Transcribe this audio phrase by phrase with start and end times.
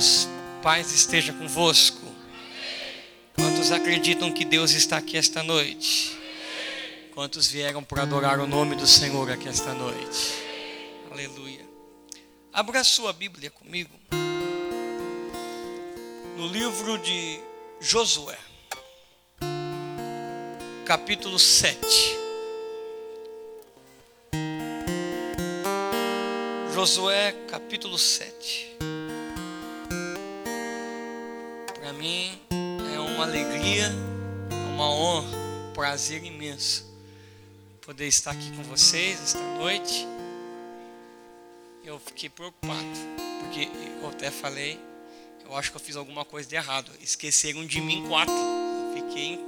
[0.00, 0.28] Queridos,
[0.62, 2.00] paz esteja convosco.
[3.34, 6.18] Quantos acreditam que Deus está aqui esta noite?
[7.12, 10.32] Quantos vieram para adorar o nome do Senhor aqui esta noite?
[11.10, 11.68] Aleluia.
[12.50, 13.90] Abra sua Bíblia comigo.
[16.34, 17.38] No livro de
[17.78, 18.38] Josué,
[20.86, 21.78] capítulo 7.
[26.72, 28.99] Josué capítulo 7.
[32.00, 32.40] Mim
[32.94, 33.92] é uma alegria,
[34.50, 35.36] é uma honra,
[35.68, 36.88] um prazer imenso
[37.82, 40.06] poder estar aqui com vocês esta noite.
[41.84, 42.86] Eu fiquei preocupado,
[43.40, 43.68] porque
[44.00, 44.80] eu até falei,
[45.44, 46.90] eu acho que eu fiz alguma coisa de errado.
[47.02, 48.34] Esqueceram de mim quatro.
[48.94, 49.38] Fiquei,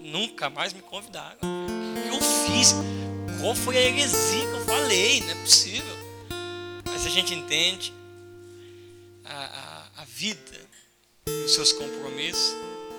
[0.00, 1.38] nunca mais me convidaram.
[2.06, 2.20] Eu
[2.50, 2.74] fiz?
[3.40, 5.20] Qual foi a heresia que eu falei?
[5.20, 5.96] Não é possível.
[6.86, 7.92] Mas a gente entende
[9.24, 10.67] a, a, a vida
[11.44, 12.54] os seus compromissos.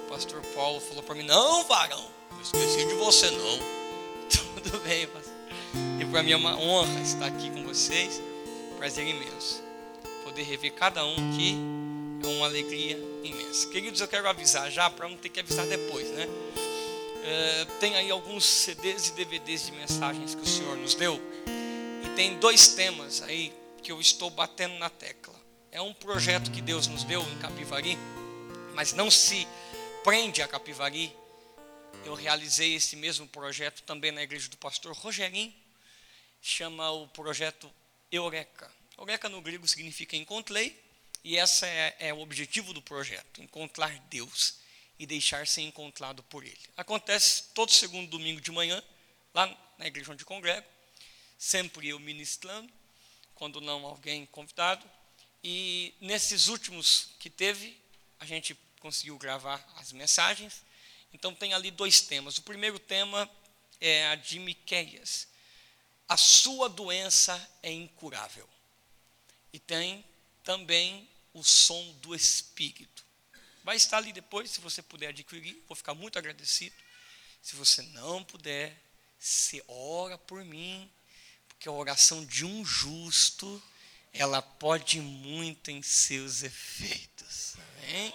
[0.06, 3.60] O pastor Paulo falou para mim: Não, varão, eu esqueci de você não.
[4.64, 5.34] Tudo bem, pastor.
[6.00, 8.22] E para mim é uma honra estar aqui com vocês.
[8.78, 9.62] Prazer imenso.
[10.24, 11.58] Poder rever cada um aqui
[12.24, 13.68] é uma alegria imensa.
[13.68, 16.28] Queridos, eu quero avisar já para não ter que avisar depois, né?
[17.24, 21.20] É, tem aí alguns CDs e DVDs de mensagens que o Senhor nos deu.
[22.04, 25.39] E tem dois temas aí que eu estou batendo na tecla.
[25.72, 27.96] É um projeto que Deus nos deu em Capivari,
[28.74, 29.48] mas não se
[30.04, 31.16] prende a Capivari.
[32.04, 35.54] Eu realizei esse mesmo projeto também na igreja do pastor Rogerinho,
[36.42, 37.72] chama o projeto
[38.12, 38.72] Eureka.
[38.98, 40.76] Eureka no grego significa encontrei,
[41.24, 44.56] e esse é, é o objetivo do projeto: encontrar Deus
[44.98, 46.60] e deixar ser encontrado por Ele.
[46.76, 48.84] Acontece todo segundo domingo de manhã,
[49.36, 50.66] lá na igreja onde congrego,
[51.38, 52.74] sempre eu ministrando,
[53.36, 54.84] quando não alguém convidado.
[55.44, 57.80] E nesses últimos que teve,
[58.20, 60.62] a gente conseguiu gravar as mensagens.
[61.14, 62.38] Então tem ali dois temas.
[62.38, 63.30] O primeiro tema
[63.80, 65.28] é a de Miqueias.
[66.08, 68.48] A sua doença é incurável.
[69.54, 70.04] E tem
[70.44, 73.06] também o som do Espírito.
[73.64, 76.76] Vai estar ali depois, se você puder adquirir, vou ficar muito agradecido.
[77.42, 78.76] Se você não puder,
[79.20, 80.90] se ora por mim,
[81.60, 83.62] que a oração de um justo,
[84.14, 87.56] ela pode muito em seus efeitos.
[87.78, 88.14] Amém?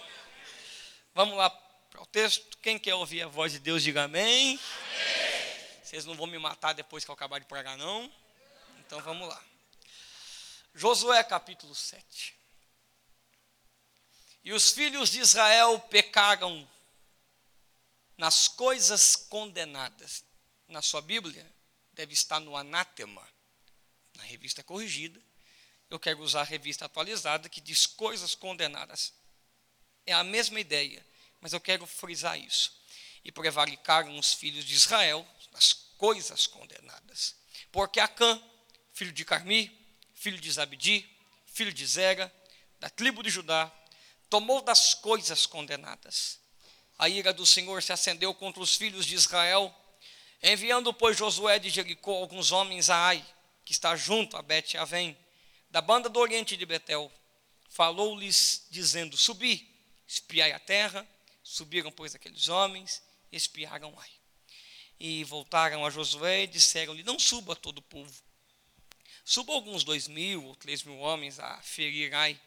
[1.13, 2.57] Vamos lá para o texto.
[2.61, 4.59] Quem quer ouvir a voz de Deus, diga amém.
[4.59, 4.59] amém.
[5.83, 8.11] Vocês não vão me matar depois que eu acabar de pregar, não?
[8.79, 9.41] Então vamos lá.
[10.73, 12.35] Josué capítulo 7.
[14.43, 16.67] E os filhos de Israel pecaram
[18.17, 20.23] nas coisas condenadas.
[20.67, 21.45] Na sua Bíblia,
[21.93, 23.25] deve estar no anátema
[24.15, 25.21] na revista corrigida.
[25.95, 29.13] Eu quero usar a revista atualizada que diz coisas condenadas.
[30.05, 31.01] É a mesma ideia,
[31.39, 32.77] mas eu quero frisar isso.
[33.23, 37.33] E prevaricaram os filhos de Israel nas coisas condenadas.
[37.71, 38.43] Porque Acã,
[38.93, 39.71] filho de Carmi,
[40.13, 41.09] filho de Zabdi,
[41.45, 42.29] filho de Zera,
[42.77, 43.71] da tribo de Judá,
[44.29, 46.41] tomou das coisas condenadas.
[46.99, 49.73] A ira do Senhor se acendeu contra os filhos de Israel,
[50.43, 53.25] enviando, pois, Josué de Jericó alguns homens a Ai,
[53.63, 55.17] que está junto a Bet Avém,
[55.69, 57.11] da banda do oriente de Betel,
[57.69, 59.67] falou-lhes, dizendo: Subi,
[60.07, 61.07] espiai a terra.
[61.43, 64.09] Subiram, pois, aqueles homens, espiaram Ai.
[64.99, 68.23] E voltaram a Josué e disseram-lhe: Não suba todo o povo.
[69.23, 72.39] Suba alguns dois mil ou três mil homens a ferir Ai.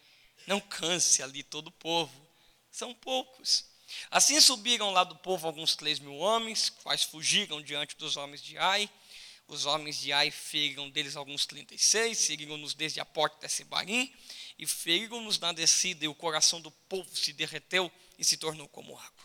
[0.46, 2.26] Não canse ali todo o povo.
[2.70, 3.66] São poucos.
[4.10, 8.56] Assim subiram lá do povo alguns três mil homens, quais fugiram diante dos homens de
[8.58, 8.88] Ai
[9.48, 14.12] os homens de Ai feriram deles alguns 36, seguiram-nos desde a porta de Sebarim,
[14.58, 18.96] e feriram-nos na descida, e o coração do povo se derreteu e se tornou como
[18.96, 19.24] água.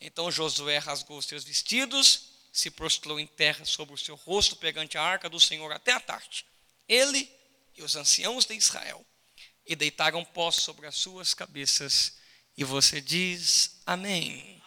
[0.00, 4.98] Então Josué rasgou os seus vestidos, se prostrou em terra sobre o seu rosto, pegante
[4.98, 6.44] a arca do Senhor até a tarde.
[6.88, 7.30] Ele
[7.76, 9.06] e os anciãos de Israel,
[9.64, 12.18] e deitaram pó sobre as suas cabeças.
[12.56, 14.32] E você diz amém.
[14.32, 14.62] amém.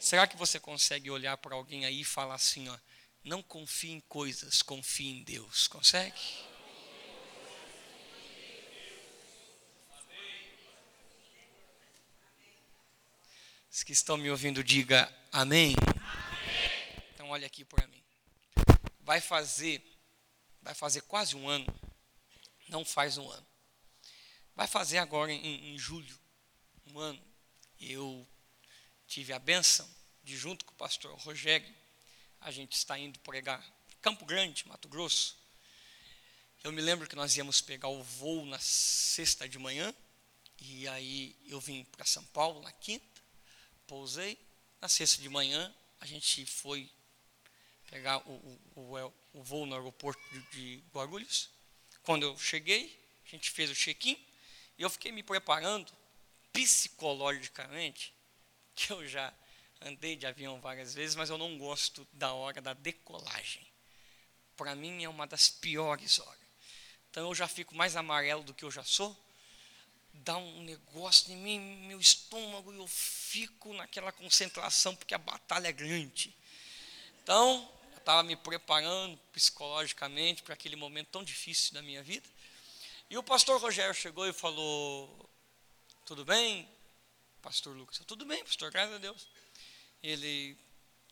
[0.00, 2.78] Será que você consegue olhar para alguém aí e falar assim, ó,
[3.22, 5.68] não confie em coisas, confie em Deus.
[5.68, 6.20] Consegue?
[13.70, 15.74] Os que estão me ouvindo, diga amém.
[15.76, 17.04] amém.
[17.14, 18.02] Então olha aqui para mim.
[19.00, 19.82] Vai fazer,
[20.60, 21.66] vai fazer quase um ano.
[22.68, 23.46] Não faz um ano.
[24.54, 26.18] Vai fazer agora em, em julho,
[26.86, 27.22] um ano.
[27.80, 28.26] Eu
[29.06, 29.88] tive a benção
[30.22, 31.79] de junto com o pastor Rogério
[32.40, 33.64] a gente está indo pregar
[34.00, 35.36] Campo Grande, Mato Grosso.
[36.64, 39.94] Eu me lembro que nós íamos pegar o voo na sexta de manhã
[40.60, 43.22] E aí eu vim para São Paulo na quinta,
[43.86, 44.38] pousei.
[44.80, 46.90] Na sexta de manhã a gente foi
[47.90, 51.50] pegar o, o, o, voo no aeroporto de, de Guarulhos.
[52.02, 54.18] Quando eu cheguei, a gente fez o check-in
[54.78, 55.92] e eu fiquei me preparando
[56.52, 58.14] psicologicamente,
[58.74, 59.32] que eu já
[59.80, 63.66] andei de avião várias vezes, mas eu não gosto da hora da decolagem.
[64.56, 66.40] Para mim é uma das piores horas.
[67.10, 69.16] Então eu já fico mais amarelo do que eu já sou.
[70.12, 75.68] Dá um negócio em mim, meu estômago, e eu fico naquela concentração, porque a batalha
[75.68, 76.34] é grande.
[77.22, 82.28] Então, eu estava me preparando psicologicamente para aquele momento tão difícil da minha vida.
[83.08, 85.30] E o pastor Rogério chegou e falou:
[86.04, 86.68] Tudo bem,
[87.40, 88.00] pastor Lucas?
[88.06, 89.28] Tudo bem, pastor, graças a Deus.
[90.02, 90.56] Ele,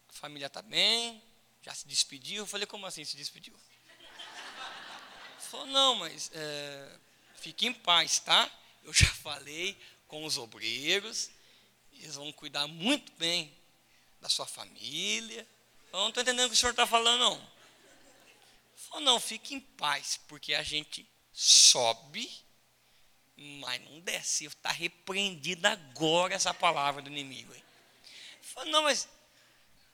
[0.09, 1.23] família está bem,
[1.63, 2.43] já se despediu.
[2.43, 3.55] Eu falei: Como assim se despediu?
[3.55, 6.99] Ele falou: Não, mas é,
[7.37, 8.51] fique em paz, tá?
[8.85, 11.31] Eu já falei com os obreiros,
[11.93, 13.55] eles vão cuidar muito bem
[14.21, 15.47] da sua família.
[15.93, 17.37] Eu não estou entendendo o que o senhor está falando, não.
[17.37, 22.31] Ele falou: Não, fique em paz, porque a gente sobe,
[23.37, 24.47] mas não desce.
[24.47, 27.55] Está repreendida agora essa palavra do inimigo.
[27.55, 27.68] Hein?
[28.59, 29.09] Falei, não, mas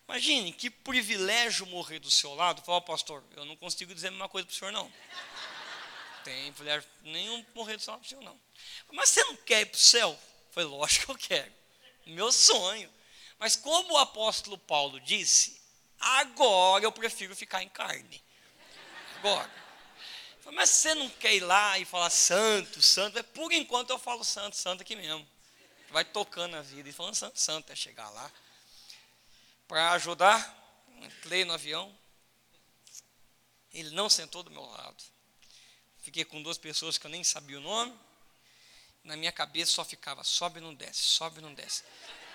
[0.08, 2.62] imagine que privilégio morrer do seu lado.
[2.62, 4.90] Falei, pastor, eu não consigo dizer a mesma coisa para o senhor, não.
[6.24, 8.40] Tem privilégio nenhum morrer do seu lado para o senhor, não.
[8.92, 10.18] Mas você não quer ir para o céu?
[10.50, 11.52] Foi lógico que eu quero.
[12.06, 12.90] Meu sonho.
[13.38, 15.60] Mas como o apóstolo Paulo disse,
[16.00, 18.24] agora eu prefiro ficar em carne.
[19.18, 19.50] Agora.
[20.52, 23.18] Mas você não quer ir lá e falar santo, santo?
[23.18, 25.26] É por enquanto eu falo santo, santo aqui mesmo.
[25.90, 28.30] Vai tocando a vida e falando santo, santo até chegar lá.
[29.74, 30.56] Para ajudar,
[31.02, 31.92] entrei no avião.
[33.72, 35.02] Ele não sentou do meu lado.
[35.98, 37.92] Fiquei com duas pessoas que eu nem sabia o nome.
[39.02, 41.82] Na minha cabeça só ficava sobe não desce, sobe não desce.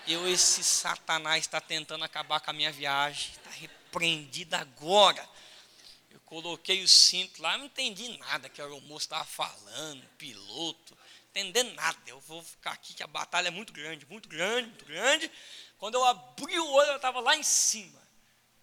[0.06, 3.32] Eu, esse satanás está tentando acabar com a minha viagem.
[3.32, 5.26] Está repreendido agora.
[6.26, 10.96] Coloquei o cinto lá, não entendi nada que o moço estava falando, piloto,
[11.30, 11.98] entendendo nada.
[12.06, 15.32] Eu vou ficar aqui que a batalha é muito grande, muito grande, muito grande.
[15.80, 17.98] Quando eu abri o olho, eu estava lá em cima.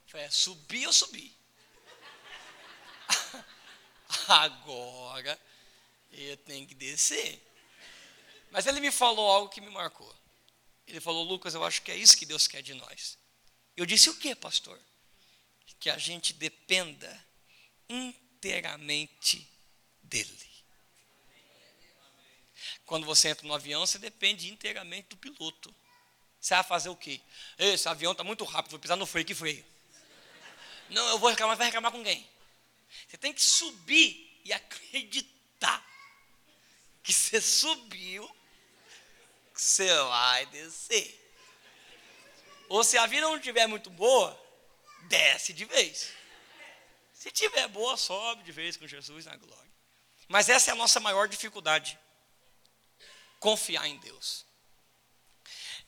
[0.05, 1.35] Falei, é, subi, eu subi.
[4.29, 5.41] Agora
[6.11, 7.43] eu tenho que descer.
[8.51, 10.15] Mas ele me falou algo que me marcou.
[10.85, 13.17] Ele falou, Lucas, eu acho que é isso que Deus quer de nós.
[13.75, 14.79] Eu disse, o que, pastor?
[15.79, 17.25] Que a gente dependa
[17.89, 19.49] inteiramente
[20.03, 20.47] dele.
[22.85, 25.73] Quando você entra no avião, você depende inteiramente do piloto.
[26.47, 27.19] Você vai fazer o quê?
[27.57, 29.65] Esse avião está muito rápido, vou pisar no freio, que freio?
[30.89, 32.25] Não, eu vou reclamar, vai reclamar com quem?
[33.05, 35.85] Você tem que subir e acreditar
[37.03, 38.25] que você subiu,
[39.53, 41.33] que você vai descer.
[42.69, 44.41] Ou se a vida não estiver muito boa,
[45.09, 46.13] desce de vez.
[47.13, 49.71] Se tiver boa, sobe de vez com Jesus na glória.
[50.29, 51.99] Mas essa é a nossa maior dificuldade.
[53.37, 54.46] Confiar em Deus.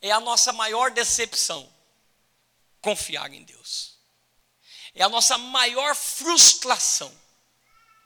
[0.01, 1.71] É a nossa maior decepção.
[2.81, 3.97] Confiar em Deus.
[4.93, 7.15] É a nossa maior frustração.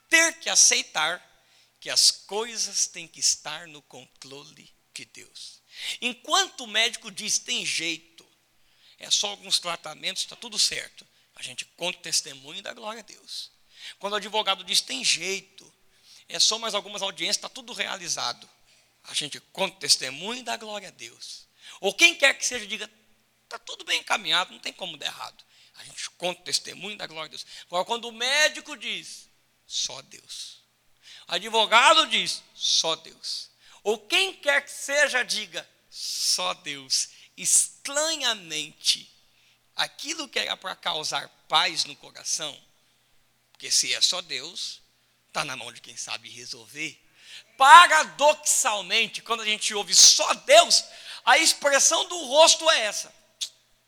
[0.10, 1.22] Ter que aceitar
[1.80, 5.62] que as coisas têm que estar no controle de Deus.
[6.02, 8.26] Enquanto o médico diz tem jeito,
[9.00, 11.06] é só alguns tratamentos, está tudo certo.
[11.36, 13.52] A gente conta o testemunho da glória a Deus.
[14.00, 15.72] Quando o advogado diz tem jeito,
[16.30, 18.50] é só mais algumas audiências, está tudo realizado.
[19.04, 21.46] A gente conta o testemunho da glória a Deus.
[21.84, 22.90] Ou quem quer que seja, diga,
[23.44, 25.44] está tudo bem encaminhado, não tem como dar errado.
[25.76, 27.46] A gente conta o testemunho da glória a Deus.
[27.66, 29.28] Agora, quando o médico diz,
[29.68, 30.64] só Deus.
[31.28, 33.50] Advogado diz, só Deus.
[33.84, 37.10] Ou quem quer que seja, diga, só Deus.
[37.36, 39.14] Estranhamente,
[39.76, 42.58] aquilo que era para causar paz no coração,
[43.52, 44.82] porque se é só Deus,
[45.28, 46.98] está na mão de quem sabe resolver.
[47.58, 50.82] Paradoxalmente, quando a gente ouve só Deus,
[51.26, 53.14] a expressão do rosto é essa: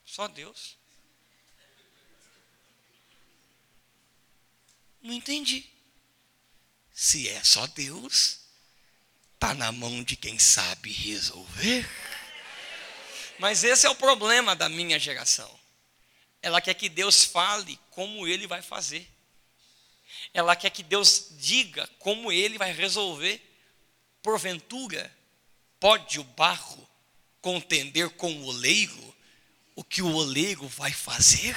[0.05, 0.77] só Deus.
[5.01, 5.69] Não entendi.
[6.93, 8.39] Se é só Deus,
[9.33, 11.87] está na mão de quem sabe resolver.
[13.37, 15.59] Mas esse é o problema da minha geração.
[16.41, 19.07] Ela quer que Deus fale como ele vai fazer.
[20.33, 23.41] Ela quer que Deus diga como ele vai resolver.
[24.21, 25.13] Porventura,
[25.79, 26.89] pode o barro
[27.45, 29.15] contender com o oleiro
[29.75, 31.55] o que o oleiro vai fazer?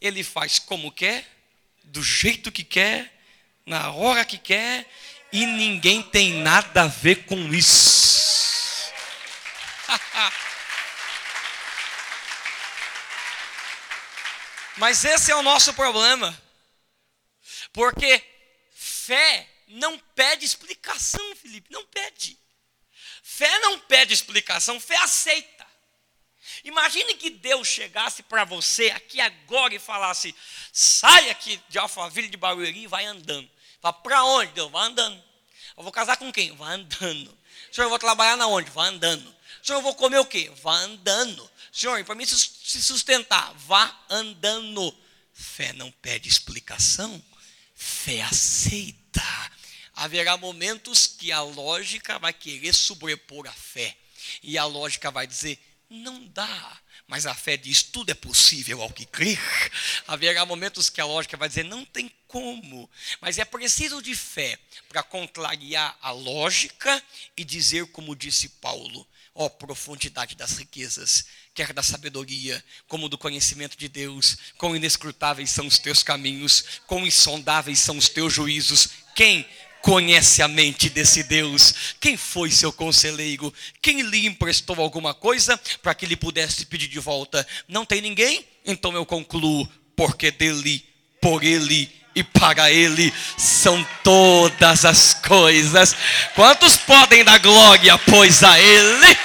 [0.00, 1.26] Ele faz como quer,
[1.82, 3.12] do jeito que quer,
[3.66, 4.88] na hora que quer
[5.32, 8.92] E ninguém tem nada a ver com isso.
[14.76, 16.40] Mas esse é o nosso problema.
[17.72, 18.22] Porque
[18.72, 22.38] fé não pede explicação, Felipe, não pede.
[23.40, 25.66] Fé não pede explicação, fé aceita.
[26.62, 30.34] Imagine que Deus chegasse para você aqui agora e falasse:
[30.70, 33.50] sai aqui de Alphaville de Barueri e vai andando.
[33.80, 34.52] Fala, para onde?
[34.52, 35.24] Deus, vai andando.
[35.74, 36.54] Eu vou casar com quem?
[36.54, 37.38] Vai andando.
[37.72, 38.70] Senhor, eu vou trabalhar na onde?
[38.72, 39.34] Vai andando.
[39.62, 40.52] Senhor, eu vou comer o quê?
[40.62, 41.50] Vá andando.
[41.72, 44.94] Senhor, para mim se sustentar, vá andando.
[45.32, 47.24] Fé não pede explicação,
[47.74, 48.99] fé aceita.
[50.00, 53.94] Haverá momentos que a lógica vai querer sobrepor a fé.
[54.42, 55.58] E a lógica vai dizer:
[55.90, 56.80] não dá.
[57.06, 59.38] Mas a fé diz: tudo é possível ao que crer.
[60.08, 62.88] Haverá momentos que a lógica vai dizer: não tem como.
[63.20, 67.02] Mas é preciso de fé para contrariar a lógica
[67.36, 73.18] e dizer, como disse Paulo: ó oh, profundidade das riquezas, quer da sabedoria, como do
[73.18, 78.88] conhecimento de Deus, quão inescrutáveis são os teus caminhos, quão insondáveis são os teus juízos.
[79.14, 79.46] Quem
[79.82, 81.94] conhece a mente desse Deus?
[82.00, 83.52] Quem foi seu conselheiro?
[83.80, 87.46] Quem lhe emprestou alguma coisa para que ele pudesse pedir de volta?
[87.68, 88.44] Não tem ninguém?
[88.64, 90.84] Então eu concluo, porque dele,
[91.20, 95.94] por ele e para ele são todas as coisas.
[96.34, 99.18] Quantos podem dar glória, pois a ele?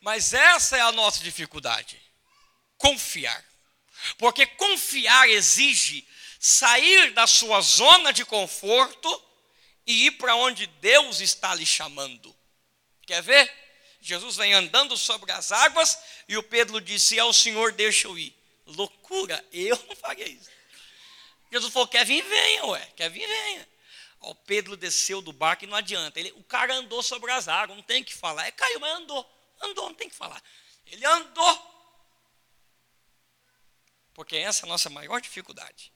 [0.00, 2.00] Mas essa é a nossa dificuldade.
[2.78, 3.47] Confiar.
[4.16, 6.06] Porque confiar exige
[6.38, 9.24] sair da sua zona de conforto
[9.86, 12.34] e ir para onde Deus está lhe chamando.
[13.06, 13.52] Quer ver?
[14.00, 15.98] Jesus vem andando sobre as águas
[16.28, 18.34] e o Pedro disse: Ao Senhor, deixa eu ir.
[18.66, 20.48] Loucura, eu não faria isso.
[21.50, 22.88] Jesus falou: Quer vir, venha, ué.
[22.96, 23.68] Quer vir, venha.
[24.20, 26.18] O Pedro desceu do barco e não adianta.
[26.18, 28.46] Ele, o cara andou sobre as águas, não tem que falar.
[28.46, 29.26] É caiu, mas andou.
[29.60, 30.42] Andou, não tem que falar.
[30.86, 31.77] Ele andou.
[34.18, 35.92] Porque essa é a nossa maior dificuldade.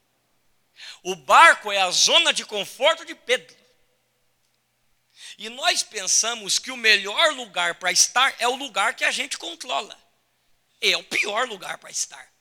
[1.03, 3.57] O barco é a zona de conforto de Pedro.
[5.37, 9.37] E nós pensamos que o melhor lugar para estar é o lugar que a gente
[9.37, 9.99] controla.
[10.81, 12.33] É o pior lugar para estar.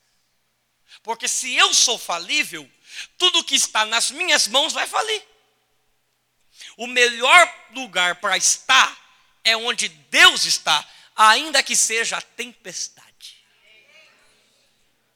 [1.02, 2.70] Porque se eu sou falível,
[3.18, 5.28] tudo que está nas minhas mãos vai falir.
[6.78, 8.96] O melhor lugar para estar
[9.44, 13.11] é onde Deus está, ainda que seja a tempestade.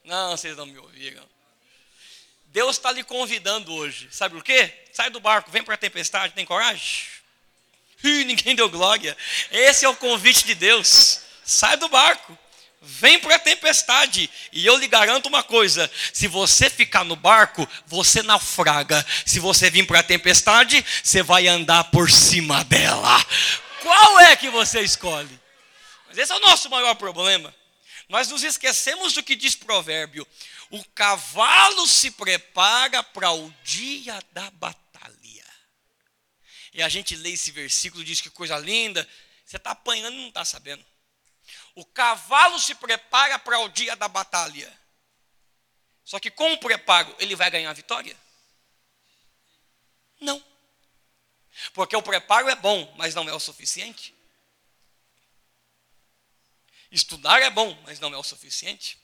[0.05, 1.24] Não, vocês não me ouviram.
[2.47, 4.07] Deus está lhe convidando hoje.
[4.12, 4.71] Sabe por quê?
[4.93, 7.07] Sai do barco, vem para a tempestade, tem coragem?
[8.03, 9.17] Ih, ninguém deu glória.
[9.51, 11.21] Esse é o convite de Deus.
[11.43, 12.38] Sai do barco.
[12.81, 14.29] Vem para a tempestade.
[14.53, 19.03] E eu lhe garanto uma coisa: se você ficar no barco, você naufraga.
[19.25, 23.25] Se você vir para a tempestade, você vai andar por cima dela.
[23.81, 25.39] Qual é que você escolhe?
[26.07, 27.53] Mas esse é o nosso maior problema.
[28.07, 30.27] Nós nos esquecemos do que diz provérbio:
[30.69, 35.45] o cavalo se prepara para o dia da batalha.
[36.74, 39.07] E a gente lê esse versículo e diz que coisa linda.
[39.45, 40.85] Você está apanhando e não está sabendo.
[41.75, 44.71] O cavalo se prepara para o dia da batalha.
[46.03, 48.15] Só que com o preparo, ele vai ganhar a vitória?
[50.21, 50.43] Não.
[51.74, 54.14] Porque o preparo é bom, mas não é o suficiente.
[56.95, 58.97] Estudar é bom, mas não é o suficiente.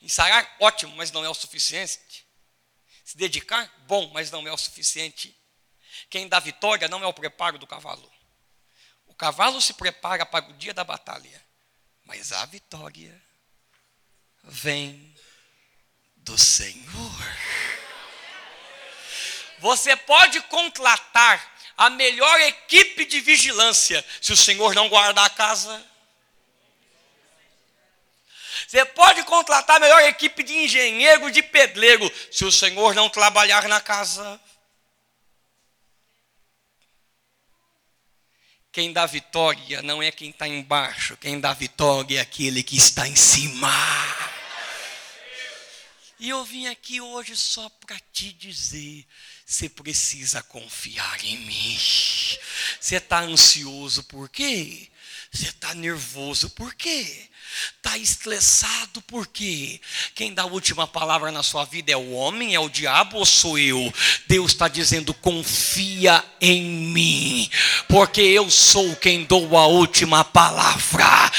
[0.00, 2.26] Ensaiar, ótimo, mas não é o suficiente.
[3.04, 5.36] Se dedicar, bom, mas não é o suficiente.
[6.08, 8.10] Quem dá vitória não é o preparo do cavalo.
[9.04, 11.44] O cavalo se prepara para o dia da batalha,
[12.04, 13.22] mas a vitória
[14.42, 15.14] vem
[16.16, 17.36] do Senhor.
[19.58, 25.91] Você pode contratar a melhor equipe de vigilância se o Senhor não guardar a casa.
[28.72, 33.68] Você pode contratar a melhor equipe de engenheiro, de pedreiro, se o Senhor não trabalhar
[33.68, 34.40] na casa.
[38.72, 43.06] Quem dá vitória não é quem está embaixo, quem dá vitória é aquele que está
[43.06, 43.68] em cima.
[46.18, 49.06] E eu vim aqui hoje só para te dizer:
[49.44, 51.78] você precisa confiar em mim.
[52.80, 54.88] Você está ansioso por quê?
[55.30, 57.28] Você está nervoso por quê?
[57.76, 59.80] Está estressado por quê?
[60.14, 63.26] Quem dá a última palavra na sua vida é o homem, é o diabo ou
[63.26, 63.92] sou eu?
[64.26, 67.50] Deus está dizendo: confia em mim,
[67.88, 71.30] porque eu sou quem dou a última palavra.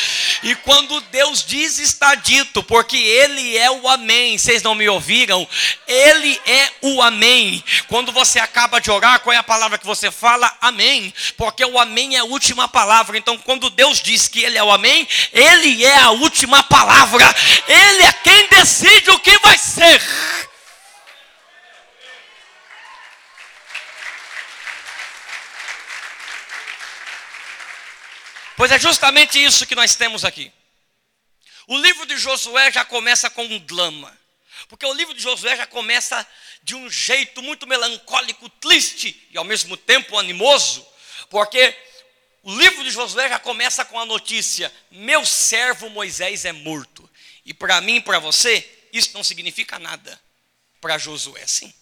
[0.43, 4.37] E quando Deus diz, está dito, porque Ele é o Amém.
[4.37, 5.47] Vocês não me ouviram?
[5.87, 7.63] Ele é o Amém.
[7.87, 10.53] Quando você acaba de orar, qual é a palavra que você fala?
[10.59, 11.13] Amém.
[11.37, 13.17] Porque o Amém é a última palavra.
[13.17, 17.25] Então, quando Deus diz que Ele é o Amém, Ele é a última palavra.
[17.67, 20.01] Ele é quem decide o que vai ser.
[28.55, 30.51] Pois é justamente isso que nós temos aqui.
[31.67, 34.15] O livro de Josué já começa com um drama.
[34.67, 36.25] Porque o livro de Josué já começa
[36.61, 40.85] de um jeito muito melancólico, triste e ao mesmo tempo animoso.
[41.29, 41.75] Porque
[42.43, 47.09] o livro de Josué já começa com a notícia: meu servo Moisés é morto.
[47.45, 50.19] E para mim para você, isso não significa nada.
[50.79, 51.73] Para Josué, sim.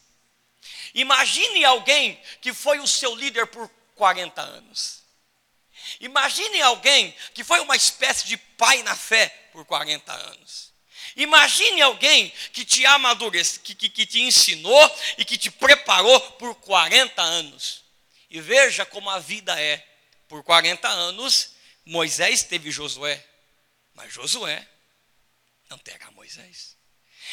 [0.94, 5.01] Imagine alguém que foi o seu líder por 40 anos.
[6.00, 10.72] Imagine alguém que foi uma espécie de pai na fé por 40 anos.
[11.15, 16.56] Imagine alguém que te amadureceu, que, que, que te ensinou e que te preparou por
[16.56, 17.84] 40 anos.
[18.30, 19.86] E veja como a vida é.
[20.32, 23.22] Por 40 anos, Moisés teve Josué,
[23.94, 24.66] mas Josué
[25.70, 26.78] não terá Moisés.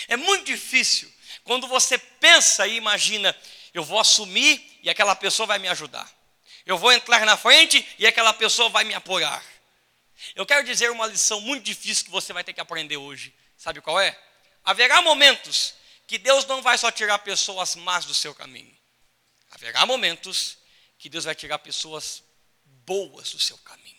[0.08, 1.08] É muito difícil
[1.44, 3.36] quando você pensa e imagina,
[3.72, 6.12] eu vou assumir e aquela pessoa vai me ajudar.
[6.66, 9.44] Eu vou entrar na frente e aquela pessoa vai me apoiar.
[10.34, 13.32] Eu quero dizer uma lição muito difícil que você vai ter que aprender hoje.
[13.56, 14.20] Sabe qual é?
[14.64, 15.72] Haverá momentos
[16.04, 18.76] que Deus não vai só tirar pessoas más do seu caminho.
[19.52, 20.58] Haverá momentos
[20.98, 22.26] que Deus vai tirar pessoas
[22.88, 23.94] boas do seu caminho.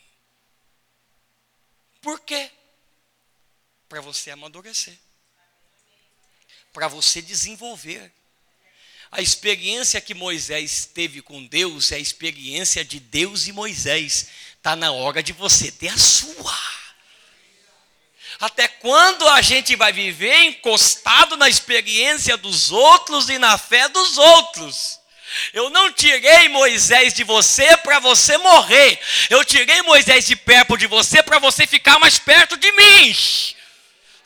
[2.01, 2.49] Por quê?
[3.87, 4.97] Para você amadurecer.
[6.73, 8.11] Para você desenvolver.
[9.11, 14.27] A experiência que Moisés teve com Deus é a experiência de Deus e Moisés.
[14.57, 16.57] Está na hora de você ter a sua.
[18.39, 24.17] Até quando a gente vai viver encostado na experiência dos outros e na fé dos
[24.17, 24.98] outros?
[25.53, 28.99] Eu não tirei Moisés de você para você morrer.
[29.29, 33.15] Eu tirei Moisés de perto de você para você ficar mais perto de mim.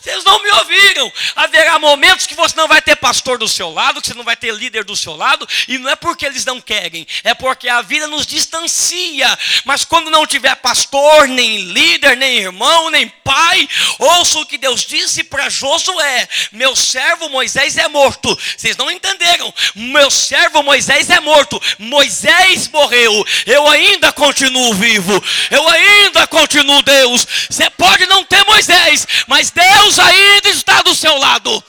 [0.03, 1.13] Vocês não me ouviram.
[1.33, 4.35] Haverá momentos que você não vai ter pastor do seu lado, que você não vai
[4.35, 7.81] ter líder do seu lado, e não é porque eles não querem, é porque a
[7.81, 9.39] vida nos distancia.
[9.63, 14.81] Mas quando não tiver pastor, nem líder, nem irmão, nem pai, ouça o que Deus
[14.81, 18.37] disse para Josué: Meu servo Moisés é morto.
[18.57, 19.53] Vocês não entenderam?
[19.73, 21.61] Meu servo Moisés é morto.
[21.79, 23.25] Moisés morreu.
[23.45, 25.23] Eu ainda continuo vivo.
[25.49, 27.25] Eu ainda continuo Deus.
[27.49, 31.63] Você pode não ter Moisés, mas Deus Deus ainda está do seu lado.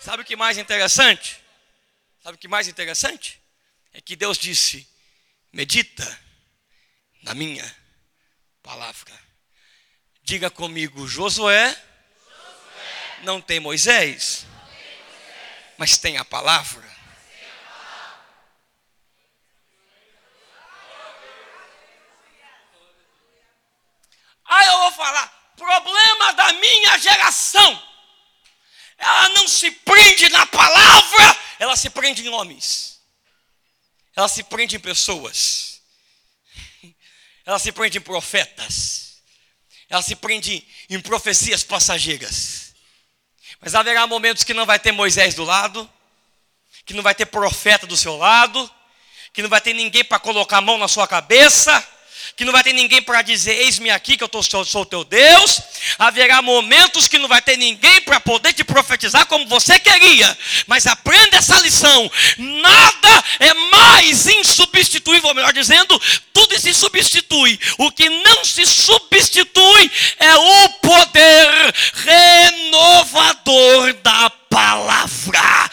[0.00, 1.40] Sabe o que mais interessante?
[2.22, 3.40] Sabe o que mais interessante?
[3.92, 4.88] É que Deus disse:
[5.52, 6.20] medita
[7.22, 7.64] na minha
[8.62, 9.12] palavra.
[10.22, 11.82] Diga comigo, Josué, Josué.
[13.22, 16.88] Não, tem Moisés, não tem Moisés, mas tem a palavra.
[24.50, 26.32] Ah, eu vou falar problema
[26.98, 27.82] geração.
[28.96, 33.00] Ela não se prende na palavra, ela se prende em homens.
[34.16, 35.80] Ela se prende em pessoas.
[37.46, 39.22] Ela se prende em profetas.
[39.88, 42.74] Ela se prende em profecias passageiras.
[43.60, 45.88] Mas haverá momentos que não vai ter Moisés do lado,
[46.84, 48.70] que não vai ter profeta do seu lado,
[49.32, 51.86] que não vai ter ninguém para colocar a mão na sua cabeça
[52.36, 55.60] que não vai ter ninguém para dizer: Eis-me aqui que eu tô, sou, teu Deus.
[55.98, 60.36] Haverá momentos que não vai ter ninguém para poder te profetizar como você queria.
[60.66, 66.00] Mas aprenda essa lição: nada é mais insubstituível, ou melhor dizendo,
[66.32, 67.58] tudo se substitui.
[67.78, 71.74] O que não se substitui é o poder
[72.06, 75.70] renovador da palavra.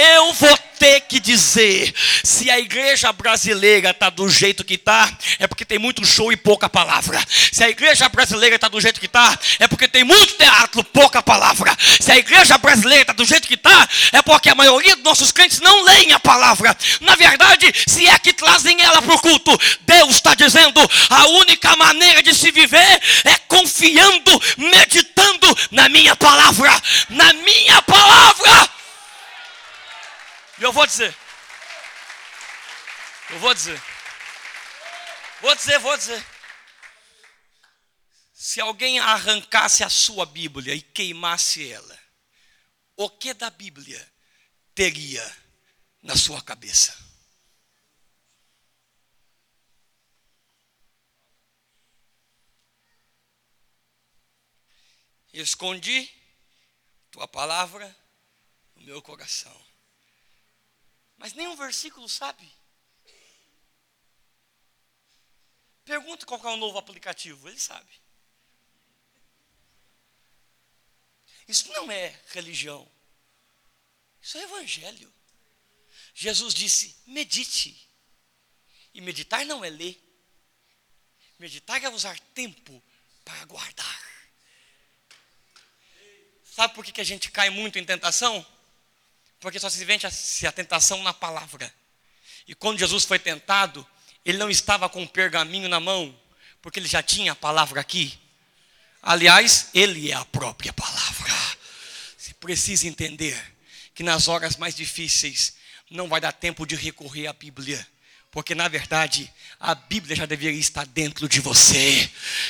[0.00, 1.92] Eu vou ter que dizer:
[2.24, 6.36] se a igreja brasileira está do jeito que está, é porque tem muito show e
[6.38, 7.22] pouca palavra.
[7.52, 11.22] Se a igreja brasileira está do jeito que está, é porque tem muito teatro, pouca
[11.22, 11.76] palavra.
[12.00, 15.30] Se a igreja brasileira está do jeito que está, é porque a maioria dos nossos
[15.30, 16.74] crentes não leem a palavra.
[17.00, 21.76] Na verdade, se é que trazem ela para o culto, Deus está dizendo: a única
[21.76, 26.70] maneira de se viver é confiando, meditando na minha palavra.
[27.10, 28.39] Na minha palavra.
[30.60, 31.16] E eu vou dizer.
[33.30, 33.82] Eu vou dizer.
[35.40, 36.26] Vou dizer, vou dizer.
[38.34, 41.98] Se alguém arrancasse a sua Bíblia e queimasse ela,
[42.94, 44.06] o que da Bíblia
[44.74, 45.36] teria
[46.02, 46.94] na sua cabeça?
[55.32, 56.10] escondi
[57.10, 57.96] tua palavra
[58.74, 59.69] no meu coração.
[61.20, 62.50] Mas nenhum versículo sabe.
[65.84, 67.92] Pergunta qual é o novo aplicativo, ele sabe.
[71.46, 72.90] Isso não é religião.
[74.22, 75.12] Isso é evangelho.
[76.14, 77.86] Jesus disse: medite.
[78.94, 80.02] E meditar não é ler.
[81.38, 82.82] Meditar é usar tempo
[83.26, 84.10] para guardar.
[86.44, 88.59] Sabe por que, que a gente cai muito em tentação?
[89.40, 91.72] Porque só se vende a, tentação na palavra.
[92.46, 93.86] E quando Jesus foi tentado,
[94.24, 96.14] ele não estava com o pergaminho na mão,
[96.60, 98.18] porque ele já tinha a palavra aqui.
[99.02, 101.32] Aliás, ele é a própria palavra.
[102.18, 103.36] Você precisa entender
[103.94, 105.54] que nas horas mais difíceis
[105.90, 107.86] não vai dar tempo de recorrer à Bíblia
[108.32, 112.08] porque na verdade a Bíblia já deveria estar dentro de você.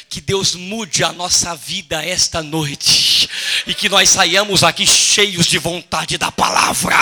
[0.09, 3.29] Que Deus mude a nossa vida esta noite.
[3.67, 6.97] E que nós saiamos aqui cheios de vontade da palavra.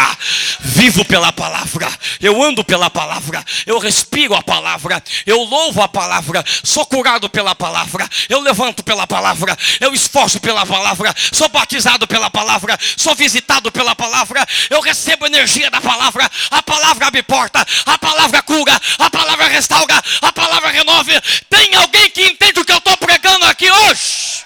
[0.60, 1.88] Vivo pela palavra,
[2.20, 7.54] eu ando pela palavra, eu respiro a palavra, eu louvo a palavra, sou curado pela
[7.54, 13.70] palavra, eu levanto pela palavra, eu esforço pela palavra, sou batizado pela palavra, sou visitado
[13.70, 18.67] pela palavra, eu recebo energia da palavra, a palavra abre porta, a palavra cura
[18.98, 21.12] a palavra restaura, a palavra renove.
[21.48, 24.44] Tem alguém que entende o que eu estou pregando aqui hoje?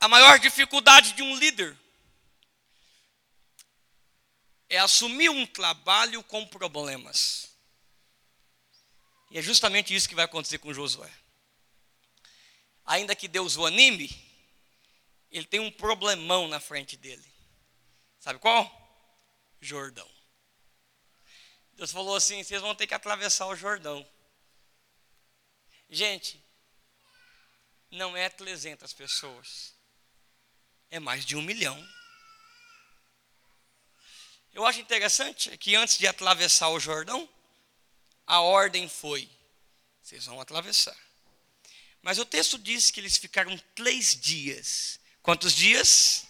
[0.00, 1.74] A maior dificuldade de um líder
[4.68, 7.48] é assumir um trabalho com problemas.
[9.30, 11.10] E é justamente isso que vai acontecer com Josué.
[12.84, 14.23] Ainda que Deus o anime,
[15.34, 17.24] ele tem um problemão na frente dele.
[18.20, 18.70] Sabe qual?
[19.60, 20.08] Jordão.
[21.72, 24.08] Deus falou assim: vocês vão ter que atravessar o Jordão.
[25.90, 26.40] Gente,
[27.90, 29.74] não é 300 pessoas,
[30.88, 31.76] é mais de um milhão.
[34.52, 37.28] Eu acho interessante que antes de atravessar o Jordão,
[38.24, 39.28] a ordem foi:
[40.00, 40.96] vocês vão atravessar.
[42.00, 46.26] Mas o texto diz que eles ficaram três dias Quantos dias?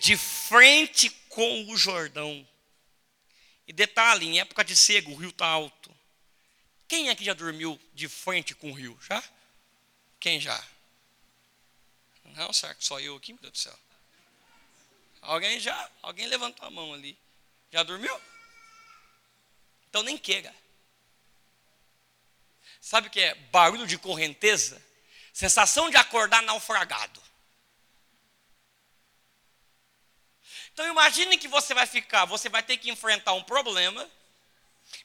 [0.00, 2.48] De frente com o Jordão.
[3.68, 5.94] E detalhe, em época de seco, o rio está alto.
[6.88, 8.98] Quem aqui já dormiu de frente com o rio?
[9.06, 9.22] Já?
[10.18, 10.60] Quem já?
[12.24, 13.78] Não, certo, só eu aqui, meu Deus do céu.
[15.20, 15.90] Alguém já?
[16.00, 17.16] Alguém levantou a mão ali.
[17.70, 18.18] Já dormiu?
[19.90, 20.54] Então nem queira.
[22.80, 24.82] Sabe o que é barulho de correnteza?
[25.30, 27.22] Sensação de acordar naufragado.
[30.72, 34.08] Então imagine que você vai ficar, você vai ter que enfrentar um problema,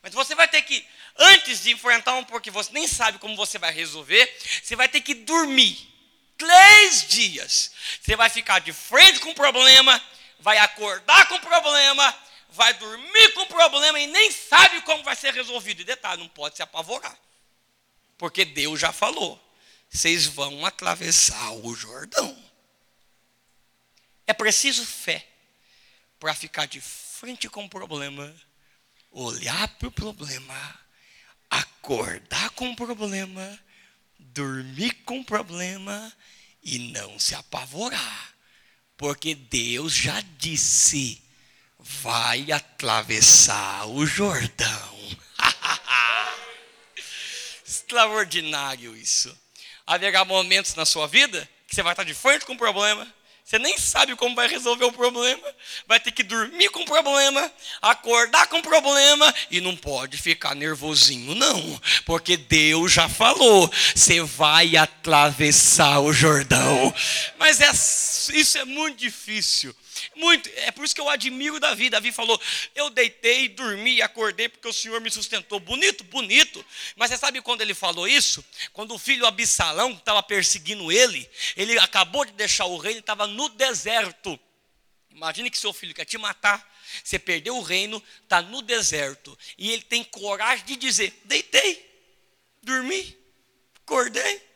[0.01, 0.85] mas você vai ter que,
[1.17, 5.01] antes de enfrentar um porque você nem sabe como você vai resolver, você vai ter
[5.01, 5.93] que dormir
[6.37, 7.71] três dias.
[8.01, 10.01] Você vai ficar de frente com o problema,
[10.39, 12.15] vai acordar com o problema,
[12.49, 15.81] vai dormir com o problema e nem sabe como vai ser resolvido.
[15.81, 17.17] E detalhe, não pode se apavorar.
[18.17, 19.39] Porque Deus já falou:
[19.89, 22.37] vocês vão atravessar o Jordão.
[24.25, 25.25] É preciso fé
[26.19, 28.33] para ficar de frente com o problema,
[29.11, 30.79] olhar para o problema,
[31.49, 33.59] acordar com o problema,
[34.19, 36.13] dormir com o problema
[36.63, 38.35] e não se apavorar.
[38.95, 41.23] Porque Deus já disse:
[41.79, 45.17] vai atravessar o Jordão.
[47.65, 49.35] Extraordinário isso.
[49.85, 53.13] Haverá momentos na sua vida que você vai estar de frente com o problema,
[53.47, 55.41] você nem sabe como vai resolver o problema.
[55.87, 57.49] Vai ter que dormir com o problema,
[57.81, 61.81] acordar com o problema e não pode ficar nervosinho, não.
[62.05, 66.93] Porque Deus já falou: você vai atravessar o Jordão.
[67.39, 67.71] Mas é,
[68.37, 69.73] isso é muito difícil.
[70.15, 71.89] Muito, é por isso que eu admiro Davi.
[71.89, 72.39] Davi falou:
[72.75, 75.59] Eu deitei, dormi e acordei porque o Senhor me sustentou.
[75.59, 76.65] Bonito, bonito.
[76.95, 78.43] Mas você sabe quando ele falou isso?
[78.73, 83.49] Quando o filho Absalão estava perseguindo ele, ele acabou de deixar o reino, estava no
[83.49, 84.39] deserto.
[85.11, 86.63] Imagine que seu filho quer te matar,
[87.03, 91.83] você perdeu o reino, está no deserto, e ele tem coragem de dizer: Deitei,
[92.61, 93.17] dormi,
[93.77, 94.46] acordei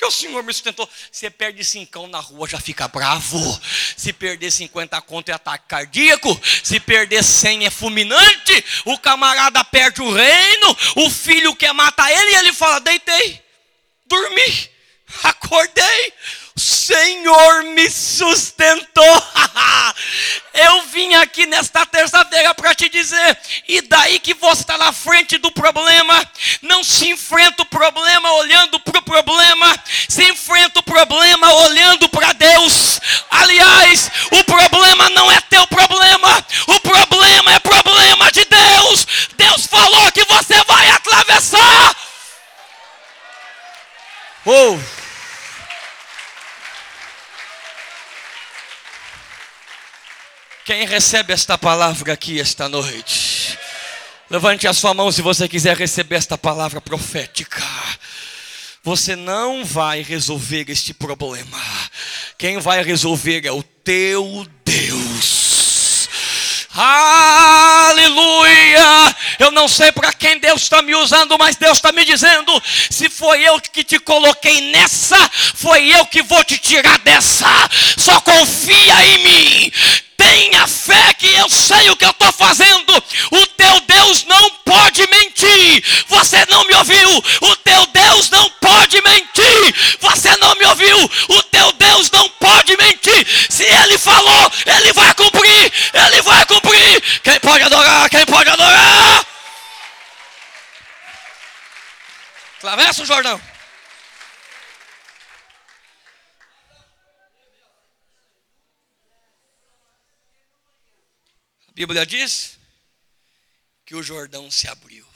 [0.00, 0.88] que o Senhor me sustentou.
[1.12, 3.60] Você perde cincão na rua, já fica bravo.
[3.96, 6.40] Se perder 50 conto é ataque cardíaco.
[6.64, 8.64] Se perder 100 é fulminante.
[8.86, 10.76] O camarada perde o reino.
[10.96, 13.42] O filho quer matar ele e ele fala: deitei,
[14.06, 14.69] dormi,
[15.22, 16.12] Acordei,
[16.56, 19.24] Senhor me sustentou.
[20.52, 25.38] Eu vim aqui nesta terça-feira para te dizer, e daí que você está na frente
[25.38, 26.22] do problema,
[26.60, 29.74] não se enfrenta o problema olhando para o problema,
[30.08, 33.00] se enfrenta o problema olhando para Deus.
[33.30, 39.06] Aliás, o problema não é teu problema, o problema é problema de Deus.
[39.36, 41.96] Deus falou que você vai atravessar.
[44.44, 44.99] Oh!
[50.64, 53.58] Quem recebe esta palavra aqui esta noite?
[54.28, 57.62] Levante a sua mão se você quiser receber esta palavra profética.
[58.82, 61.58] Você não vai resolver este problema.
[62.38, 66.08] Quem vai resolver é o teu Deus.
[66.74, 68.06] Aleluia!
[69.38, 73.08] Eu não sei para quem Deus está me usando, mas Deus está me dizendo: se
[73.08, 75.16] foi eu que te coloquei nessa,
[75.54, 77.48] foi eu que vou te tirar dessa.
[77.98, 79.72] Só confia em mim
[80.30, 83.04] Tenha fé que eu sei o que eu estou fazendo.
[83.32, 85.82] O teu Deus não pode mentir.
[86.06, 87.24] Você não me ouviu.
[87.40, 89.74] O teu Deus não pode mentir.
[89.98, 91.10] Você não me ouviu.
[91.30, 93.26] O teu Deus não pode mentir.
[93.48, 95.72] Se ele falou, ele vai cumprir.
[95.94, 97.02] Ele vai cumprir.
[97.24, 98.08] Quem pode adorar?
[98.08, 99.26] Quem pode adorar?
[102.58, 103.40] Atravessa o Jordão.
[111.80, 112.58] Bíblia diz
[113.86, 115.08] que o Jordão se abriu.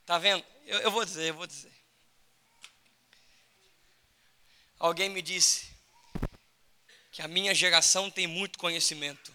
[0.00, 0.42] Está vendo?
[0.64, 1.70] Eu, eu vou dizer, eu vou dizer.
[4.78, 5.68] Alguém me disse
[7.12, 9.30] que a minha geração tem muito conhecimento.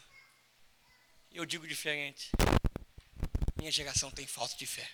[1.31, 2.31] Eu digo diferente.
[3.57, 4.91] Minha geração tem falta de fé.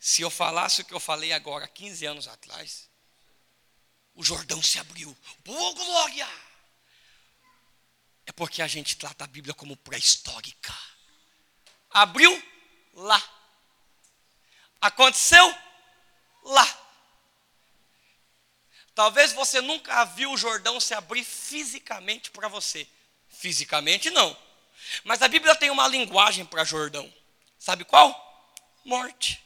[0.00, 2.90] Se eu falasse o que eu falei agora, 15 anos atrás,
[4.12, 5.16] o Jordão se abriu.
[5.44, 6.41] Boa glória!
[8.26, 10.74] É porque a gente trata a Bíblia como pré-histórica.
[11.90, 12.42] Abriu
[12.94, 13.22] lá.
[14.80, 15.54] Aconteceu
[16.44, 16.78] lá.
[18.94, 22.86] Talvez você nunca viu o Jordão se abrir fisicamente para você.
[23.28, 24.36] Fisicamente não.
[25.04, 27.12] Mas a Bíblia tem uma linguagem para Jordão.
[27.58, 28.54] Sabe qual?
[28.84, 29.42] Morte.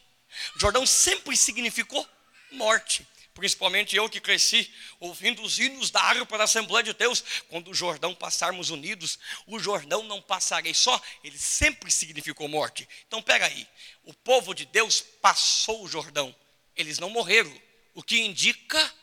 [0.57, 2.07] Jordão sempre significou
[2.51, 3.07] morte
[3.37, 7.75] principalmente eu que cresci ouvindo os hinos da harpa da Assembleia de Deus, quando o
[7.75, 12.89] Jordão passarmos unidos, o Jordão não passarei só, ele sempre significou morte.
[13.07, 13.69] Então pega aí,
[14.05, 16.35] o povo de Deus passou o Jordão,
[16.75, 17.53] eles não morreram,
[17.95, 18.95] o que indica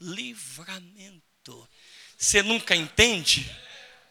[0.00, 1.68] livramento.
[2.16, 3.50] Você nunca entende?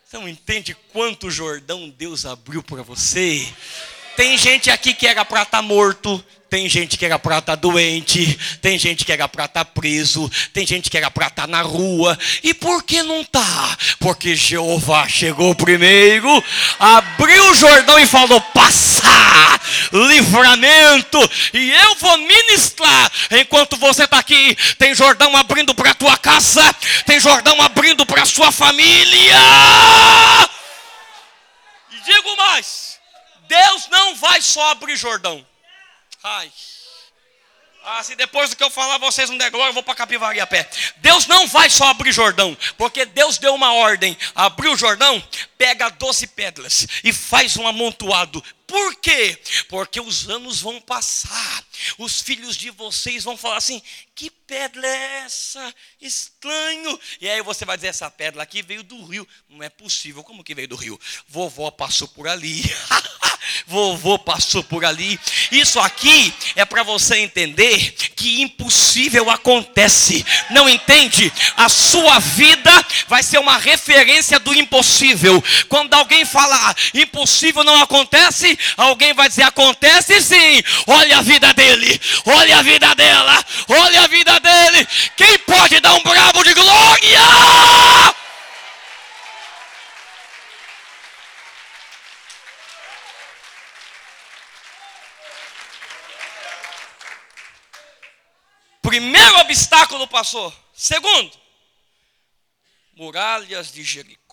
[0.04, 3.48] Você não entende quanto Jordão Deus abriu para você?
[4.20, 7.56] Tem gente aqui que era para estar tá morto, tem gente que era para estar
[7.56, 11.28] tá doente, tem gente que era para estar tá preso, tem gente que era para
[11.28, 12.20] estar na rua.
[12.44, 13.78] E por que não está?
[13.98, 16.44] Porque Jeová chegou primeiro,
[16.78, 19.62] abriu o Jordão e falou: passar,
[19.94, 21.18] livramento,
[21.54, 23.10] e eu vou ministrar.
[23.32, 28.24] Enquanto você está aqui, tem Jordão abrindo para a tua casa, tem Jordão abrindo para
[28.24, 29.38] a sua família.
[31.90, 32.89] E digo mais:
[33.50, 35.46] Deus não vai só abrir Jordão.
[36.24, 36.52] Ai.
[37.84, 40.40] Ah, se depois do que eu falar vocês não der glória, eu vou para Capivari
[40.40, 40.70] a pé.
[40.98, 44.16] Deus não vai só abrir Jordão, porque Deus deu uma ordem.
[44.36, 45.22] Abriu o Jordão,
[45.60, 48.42] pega doze pedras e faz um amontoado.
[48.66, 49.38] Por quê?
[49.68, 51.64] Porque os anos vão passar.
[51.98, 53.82] Os filhos de vocês vão falar assim:
[54.16, 55.76] que pedra é essa?
[56.00, 57.00] Estranho.
[57.20, 59.28] E aí você vai dizer: essa pedra aqui veio do rio.
[59.50, 60.24] Não é possível.
[60.24, 61.00] Como que veio do rio?
[61.28, 62.64] Vovó passou por ali.
[63.66, 65.20] vovô passou por ali.
[65.52, 70.26] Isso aqui é para você entender que impossível acontece.
[70.52, 71.32] Não entende?
[71.56, 72.72] A sua vida
[73.08, 75.44] vai ser uma referência do impossível.
[75.68, 80.62] Quando alguém falar impossível não acontece, alguém vai dizer acontece sim.
[80.88, 84.88] Olha a vida dele, olha a vida dela, olha a vida dele.
[85.16, 87.20] Quem pode dar um bravo de glória?
[98.90, 100.52] Primeiro obstáculo passou.
[100.74, 101.32] Segundo,
[102.96, 104.29] muralhas de Jericó.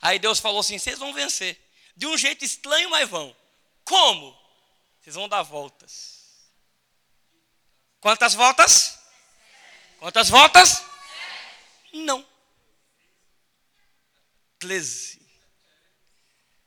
[0.00, 1.58] Aí Deus falou assim: vocês vão vencer.
[1.96, 3.34] De um jeito estranho, mas vão.
[3.84, 4.36] Como?
[5.00, 6.18] Vocês vão dar voltas.
[8.00, 8.98] Quantas voltas?
[9.98, 10.82] Quantas voltas?
[11.92, 12.26] Não.
[14.58, 15.20] Treze.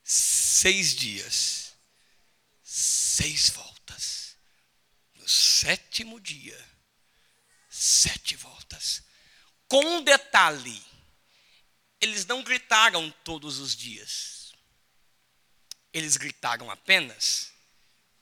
[0.04, 1.74] Seis dias.
[2.64, 3.72] Seis voltas
[5.32, 6.60] sétimo dia,
[7.70, 9.04] sete voltas.
[9.68, 10.84] Com um detalhe:
[12.02, 14.54] eles não gritaram todos os dias.
[15.94, 17.54] Eles gritaram apenas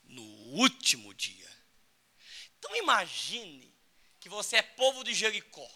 [0.04, 1.50] no último dia.
[2.58, 3.74] Então imagine
[4.20, 5.68] que você é povo de Jericó.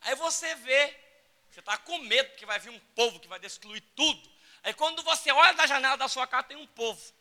[0.00, 0.98] Aí você vê,
[1.50, 4.30] você está com medo que vai vir um povo que vai destruir tudo.
[4.62, 7.12] Aí quando você olha da janela da sua casa, tem um povo.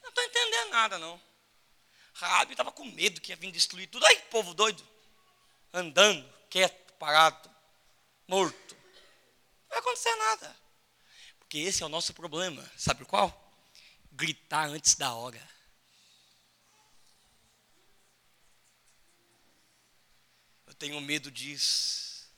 [0.00, 1.20] Não estou entendendo nada, não.
[2.14, 4.06] Rabi estava com medo que ia vir destruir tudo.
[4.06, 4.86] Aí, povo doido,
[5.72, 7.50] andando, quieto, parado,
[8.26, 8.74] morto.
[8.74, 10.56] Não vai acontecer nada.
[11.38, 12.62] Porque esse é o nosso problema.
[12.76, 13.32] Sabe qual?
[14.12, 15.42] Gritar antes da hora.
[20.66, 22.28] Eu tenho medo disso.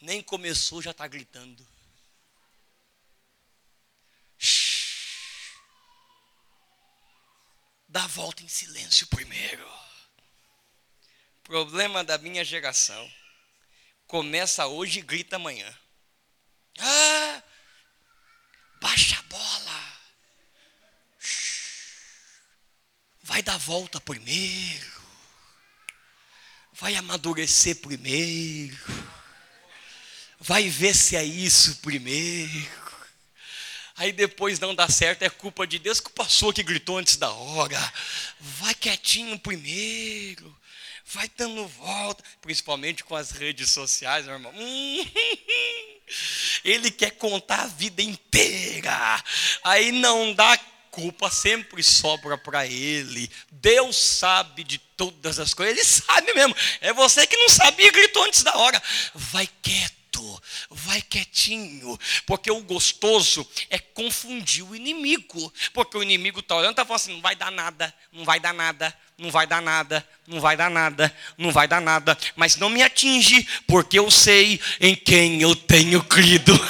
[0.00, 1.66] Nem começou, já está gritando.
[7.88, 9.64] Dá a volta em silêncio primeiro.
[11.44, 13.08] Problema da minha geração.
[14.06, 15.72] Começa hoje e grita amanhã.
[16.78, 17.42] Ah!
[18.80, 19.94] Baixa a bola.
[23.22, 24.92] Vai dar volta primeiro.
[26.72, 28.76] Vai amadurecer primeiro.
[30.38, 32.84] Vai ver se é isso primeiro.
[33.96, 37.30] Aí depois não dá certo, é culpa de Deus que passou que gritou antes da
[37.30, 37.94] hora.
[38.40, 40.54] Vai quietinho primeiro.
[41.14, 44.52] Vai dando volta, principalmente com as redes sociais, meu irmão.
[46.64, 49.22] Ele quer contar a vida inteira.
[49.62, 50.58] Aí não dá
[50.90, 53.30] culpa sempre sobra para ele.
[53.50, 55.76] Deus sabe de todas as coisas.
[55.76, 56.54] Ele sabe mesmo.
[56.80, 58.80] É você que não sabia e gritou antes da hora.
[59.14, 59.94] Vai quieto
[60.70, 66.72] vai quietinho, porque o gostoso é confundir o inimigo, porque o inimigo está olhando e
[66.72, 70.08] está falando assim: não vai dar nada, não vai dar nada, não vai dar nada,
[70.26, 74.60] não vai dar nada, não vai dar nada, mas não me atinge, porque eu sei
[74.80, 76.52] em quem eu tenho crido.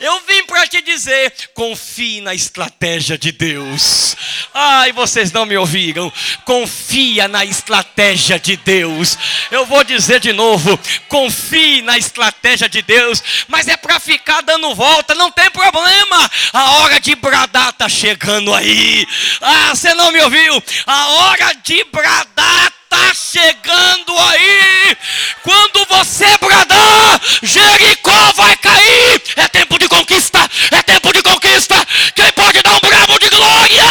[0.00, 4.16] Eu vim para te dizer: confie na estratégia de Deus.
[4.52, 6.12] Ai, vocês não me ouviram.
[6.44, 9.16] Confia na estratégia de Deus.
[9.52, 13.22] Eu vou dizer de novo: confie na estratégia de Deus.
[13.46, 16.30] Mas é para ficar dando volta, não tem problema.
[16.52, 19.06] A hora de bradar está chegando aí.
[19.40, 20.60] Ah, você não me ouviu?
[20.86, 24.96] A hora de bradar está chegando aí.
[25.42, 29.22] Quando você bradar, Jericó vai cair.
[29.36, 30.47] É tempo de conquista.
[30.72, 31.74] É tempo de conquista.
[32.14, 33.84] Quem pode dar um bravo de glória?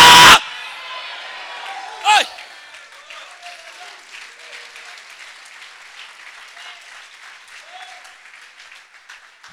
[2.05, 2.27] Ai.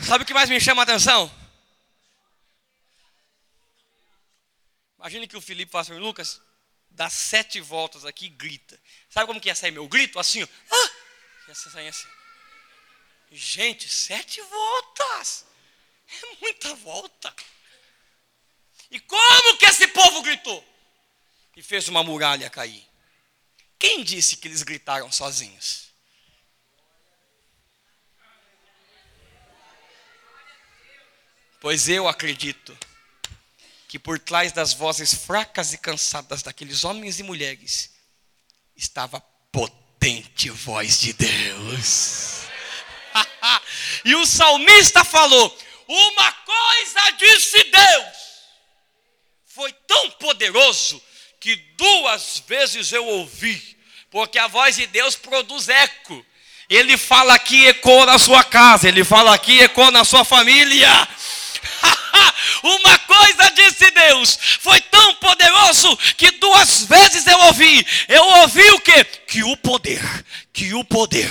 [0.03, 1.33] Sabe o que mais me chama a atenção?
[4.99, 6.41] Imagine que o Felipe faça um Lucas,
[6.89, 8.81] dá sete voltas aqui e grita.
[9.11, 10.19] Sabe como que ia sair meu grito?
[10.19, 10.47] Assim, ó.
[10.71, 10.91] Ah!
[11.49, 12.09] Ia sair assim.
[13.31, 15.45] Gente, sete voltas.
[16.23, 17.35] É muita volta.
[18.91, 20.65] E como que esse povo gritou?
[21.57, 22.87] E fez uma muralha cair.
[23.79, 25.85] Quem disse que eles gritaram sozinhos?
[31.61, 32.77] Pois eu acredito
[33.89, 37.95] que por trás das vozes fracas e cansadas daqueles homens e mulheres
[38.77, 39.21] estava a
[39.53, 42.43] potente voz de Deus.
[44.05, 48.17] e o salmista falou: Uma coisa disse Deus,
[49.47, 51.03] foi tão poderoso
[51.41, 53.77] que duas vezes eu ouvi,
[54.11, 56.25] porque a voz de Deus produz eco.
[56.71, 60.89] Ele fala aqui, ecoa na sua casa, ele fala aqui, ecoa na sua família.
[62.63, 67.87] Uma coisa disse Deus, foi tão poderoso que duas vezes eu ouvi.
[68.09, 69.05] Eu ouvi o que?
[69.05, 70.01] Que o poder,
[70.53, 71.29] que o poder,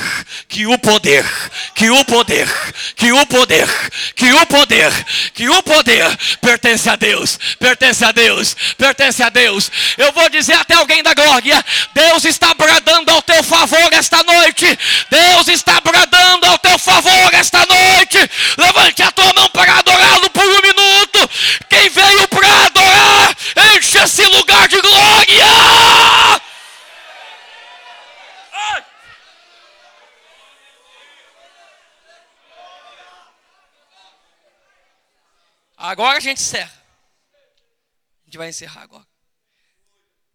[0.50, 1.26] que o poder,
[1.74, 2.50] que o poder,
[2.96, 3.69] que o poder,
[4.13, 4.91] que o poder,
[5.34, 9.72] que o poder pertence a Deus, pertence a Deus, pertence a Deus.
[9.97, 14.78] Eu vou dizer até alguém da glória: Deus está bradando ao teu favor esta noite.
[15.10, 18.18] Deus está bradando ao teu favor esta noite.
[18.58, 21.30] Levante a tua mão para adorá-lo por um minuto.
[21.70, 23.36] Quem veio para adorar,
[23.78, 25.45] enche esse lugar de glória.
[35.84, 36.84] Agora a encerra.
[38.22, 39.08] A gente vai encerrar agora.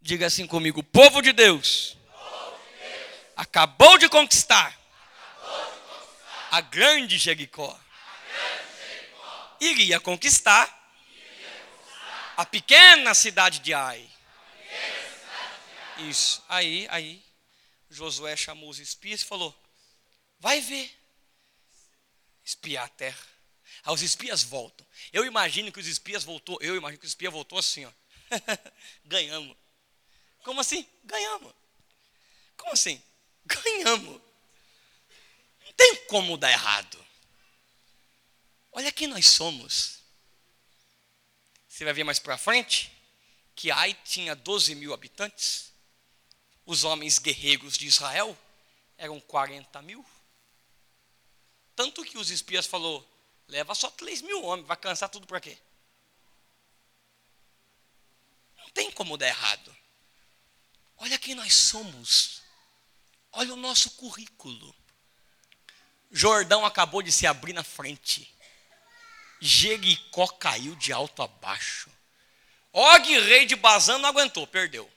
[0.00, 3.32] Diga assim comigo: povo de Deus, povo de Deus.
[3.36, 4.78] Acabou, de conquistar, de
[6.50, 7.78] a grande Jericó.
[9.60, 10.92] Iria conquistar, conquistar
[12.36, 14.08] A pequena cidade de Ai.
[15.98, 16.44] Isso.
[16.48, 17.24] Aí, aí,
[17.90, 19.54] Josué chamou os espias e falou:
[20.38, 20.94] Vai ver.
[22.44, 23.26] Espiar a terra.
[23.84, 24.86] Aí os espias voltam.
[25.12, 27.92] Eu imagino que os espias voltou, eu imagino que os espias voltou assim, ó.
[29.04, 29.56] Ganhamos.
[30.42, 30.86] Como assim?
[31.04, 31.52] Ganhamos.
[32.56, 33.02] Como assim?
[33.44, 34.20] Ganhamos.
[35.64, 37.04] Não tem como dar errado.
[38.72, 39.98] Olha quem nós somos.
[41.68, 42.92] Você vai ver mais para frente
[43.54, 45.72] que Ai tinha 12 mil habitantes.
[46.66, 48.36] Os homens guerreiros de Israel
[48.96, 50.04] eram 40 mil.
[51.74, 53.08] Tanto que os espias falou,
[53.48, 55.58] leva só 3 mil homens, vai cansar tudo para quê?
[58.58, 59.76] Não tem como dar errado.
[60.98, 62.42] Olha quem nós somos.
[63.32, 64.74] Olha o nosso currículo.
[66.10, 68.32] Jordão acabou de se abrir na frente.
[69.40, 71.90] Jericó caiu de alto a baixo.
[72.72, 74.90] Og, rei de Bazã, não aguentou, perdeu.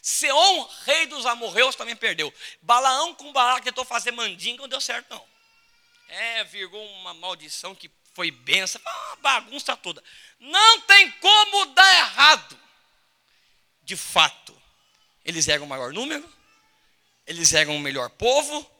[0.00, 2.32] Seom, rei dos amorreus, também perdeu.
[2.60, 5.31] Balaão com Balac tentou fazer mandinga, não deu certo, não.
[6.12, 10.04] É, virou uma maldição que foi benção, uma bagunça toda.
[10.38, 12.60] Não tem como dar errado.
[13.82, 14.54] De fato,
[15.24, 16.30] eles eram o maior número,
[17.26, 18.70] eles eram o melhor povo,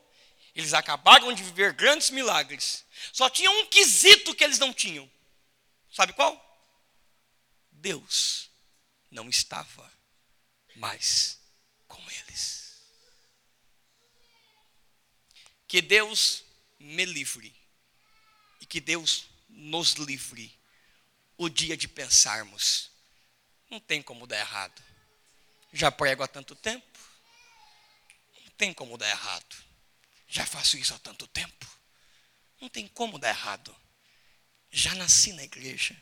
[0.54, 2.84] eles acabaram de viver grandes milagres.
[3.14, 5.10] Só tinha um quesito que eles não tinham.
[5.90, 6.38] Sabe qual?
[7.70, 8.50] Deus
[9.10, 9.90] não estava
[10.76, 11.40] mais
[11.88, 12.76] com eles.
[15.66, 16.44] Que Deus
[16.82, 17.54] me livre
[18.60, 20.58] e que Deus nos livre
[21.36, 22.90] o dia de pensarmos.
[23.70, 24.82] Não tem como dar errado.
[25.72, 26.98] Já prego há tanto tempo.
[28.44, 29.56] Não tem como dar errado.
[30.28, 31.66] Já faço isso há tanto tempo.
[32.60, 33.74] Não tem como dar errado.
[34.70, 36.00] Já nasci na igreja.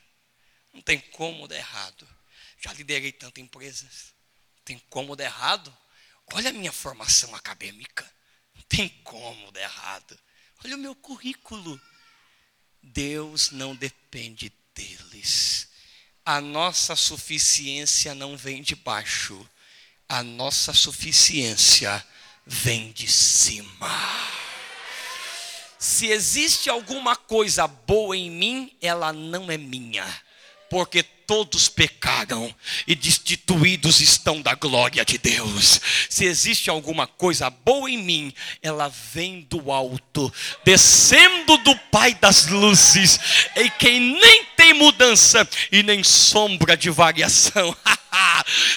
[0.72, 2.09] Não tem como dar errado.
[2.59, 4.14] Já liderei tantas empresas.
[4.57, 5.76] Não tem como dar errado.
[6.33, 8.09] Olha a minha formação acadêmica.
[8.55, 10.18] Não tem como dar errado.
[10.65, 11.81] Olha o meu currículo.
[12.83, 15.69] Deus não depende deles.
[16.25, 19.49] A nossa suficiência não vem de baixo.
[20.09, 22.05] A nossa suficiência
[22.47, 23.89] vem de cima.
[25.79, 30.07] Se existe alguma coisa boa em mim, ela não é minha,
[30.69, 32.53] porque todos pecaram
[32.89, 35.81] e destituídos estão da glória de Deus.
[36.09, 42.49] Se existe alguma coisa boa em mim, ela vem do alto, descendo do Pai das
[42.49, 43.20] luzes,
[43.55, 47.76] em quem nem tem mudança e nem sombra de variação.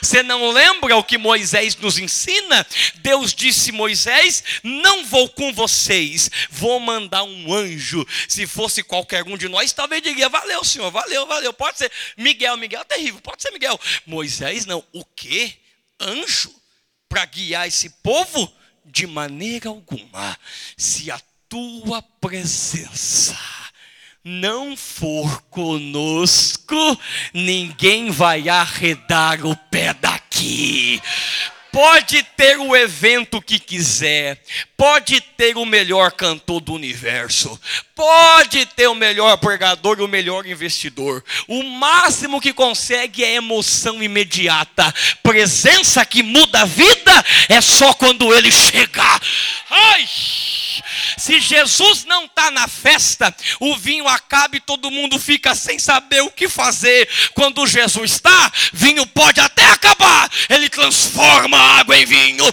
[0.02, 2.66] Você não lembra o que Moisés nos ensina?
[2.96, 8.06] Deus disse: Moisés, não vou com vocês, vou mandar um anjo.
[8.28, 11.54] Se fosse qualquer um de nós, talvez diria: Valeu, Senhor, valeu, valeu.
[11.54, 13.80] Pode ser Miguel Miguel, é terrível, pode ser Miguel.
[14.06, 15.56] Moisés não, o que?
[16.00, 16.54] Anjo?
[17.08, 18.52] Para guiar esse povo?
[18.86, 20.38] De maneira alguma.
[20.76, 23.63] Se a tua presença
[24.24, 27.00] não for conosco,
[27.34, 31.02] ninguém vai arredar o pé daqui.
[31.72, 34.42] Pode ter o evento que quiser,
[34.84, 37.58] pode ter o melhor cantor do universo,
[37.96, 41.24] pode ter o melhor pregador e o melhor investidor.
[41.48, 44.94] O máximo que consegue é emoção imediata.
[45.24, 49.22] Presença que muda a vida é só quando ele chegar.
[49.70, 50.06] Ai!
[51.18, 56.22] Se Jesus não está na festa, o vinho acaba e todo mundo fica sem saber
[56.22, 57.08] o que fazer.
[57.34, 62.44] Quando Jesus está, vinho pode até acabar, ele transforma a água em vinho.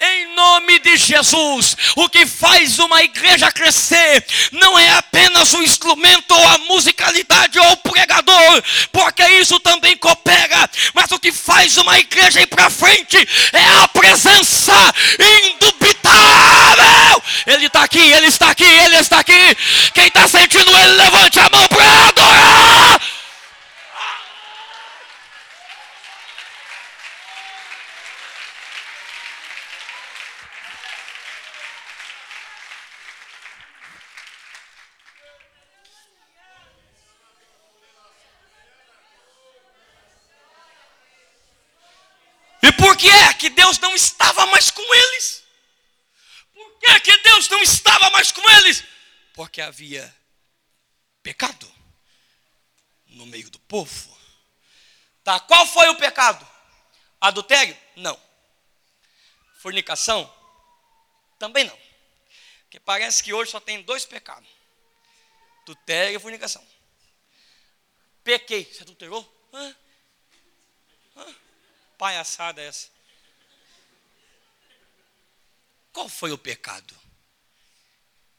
[0.00, 6.32] Em nome de Jesus, o que faz uma igreja crescer não é apenas o instrumento
[6.32, 11.98] ou a musicalidade ou o pregador, porque isso também coopera, mas o que faz uma
[11.98, 13.16] igreja ir para frente
[13.52, 14.94] é a presença
[15.52, 17.22] indubitável.
[17.46, 19.56] Ele está aqui, ele está aqui, ele está aqui.
[19.94, 23.00] Quem está sentindo ele, levante a mão para adorar.
[42.64, 45.42] E por que é que Deus não estava mais com eles?
[46.54, 48.84] Por que é que Deus não estava mais com eles?
[49.34, 50.16] Porque havia
[51.20, 51.68] pecado
[53.06, 54.16] no meio do povo.
[55.24, 56.48] Tá, qual foi o pecado?
[57.20, 57.76] Adultério?
[57.96, 58.18] Não.
[59.58, 60.32] Fornicação?
[61.40, 61.78] Também não.
[62.62, 64.48] Porque parece que hoje só tem dois pecados:
[65.62, 66.64] adultério e fornicação.
[68.22, 68.64] Pequei.
[68.64, 69.48] Você adulterou?
[69.52, 69.74] Ah,
[72.02, 72.88] Palhaçada essa.
[75.92, 76.98] Qual foi o pecado?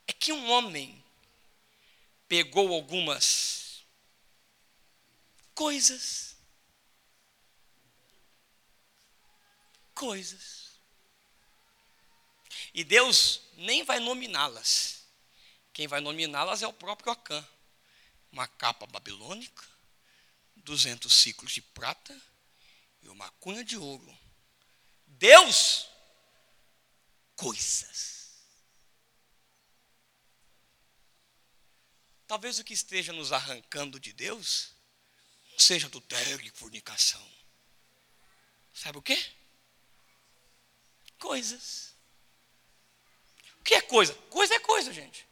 [0.06, 1.02] É que um homem
[2.28, 3.86] pegou algumas
[5.56, 6.36] coisas,
[9.96, 10.72] coisas,
[12.74, 15.06] e Deus nem vai nominá-las.
[15.72, 17.48] Quem vai nominá-las é o próprio Acã.
[18.30, 19.64] Uma capa babilônica,
[20.58, 22.33] 200 ciclos de prata
[23.04, 24.18] e uma cunha de ouro.
[25.06, 25.88] Deus,
[27.36, 28.14] coisas.
[32.26, 34.74] Talvez o que esteja nos arrancando de Deus
[35.52, 37.24] não seja adultério e fornicação.
[38.74, 39.24] Sabe o quê?
[41.20, 41.94] Coisas.
[43.60, 44.14] O que é coisa?
[44.30, 45.28] Coisa é coisa, gente.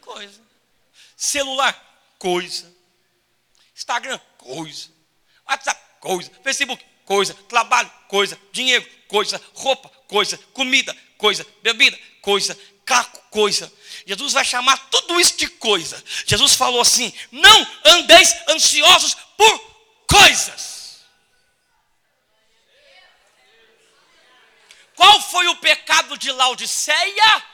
[0.00, 0.40] Coisa.
[1.16, 1.74] Celular,
[2.18, 2.74] coisa.
[3.74, 4.90] Instagram, coisa.
[5.46, 6.30] WhatsApp, coisa.
[6.42, 7.34] Facebook, coisa.
[7.48, 8.40] Trabalho, coisa.
[8.50, 9.40] Dinheiro, coisa.
[9.54, 10.38] Roupa, coisa.
[10.52, 11.46] Comida, coisa.
[11.62, 12.58] Bebida, coisa.
[12.84, 13.72] Caco, coisa.
[14.06, 16.02] Jesus vai chamar tudo isso de coisa.
[16.26, 19.60] Jesus falou assim: não andeis ansiosos por
[20.08, 20.80] coisas.
[24.96, 27.44] Qual foi o pecado de Laodiceia?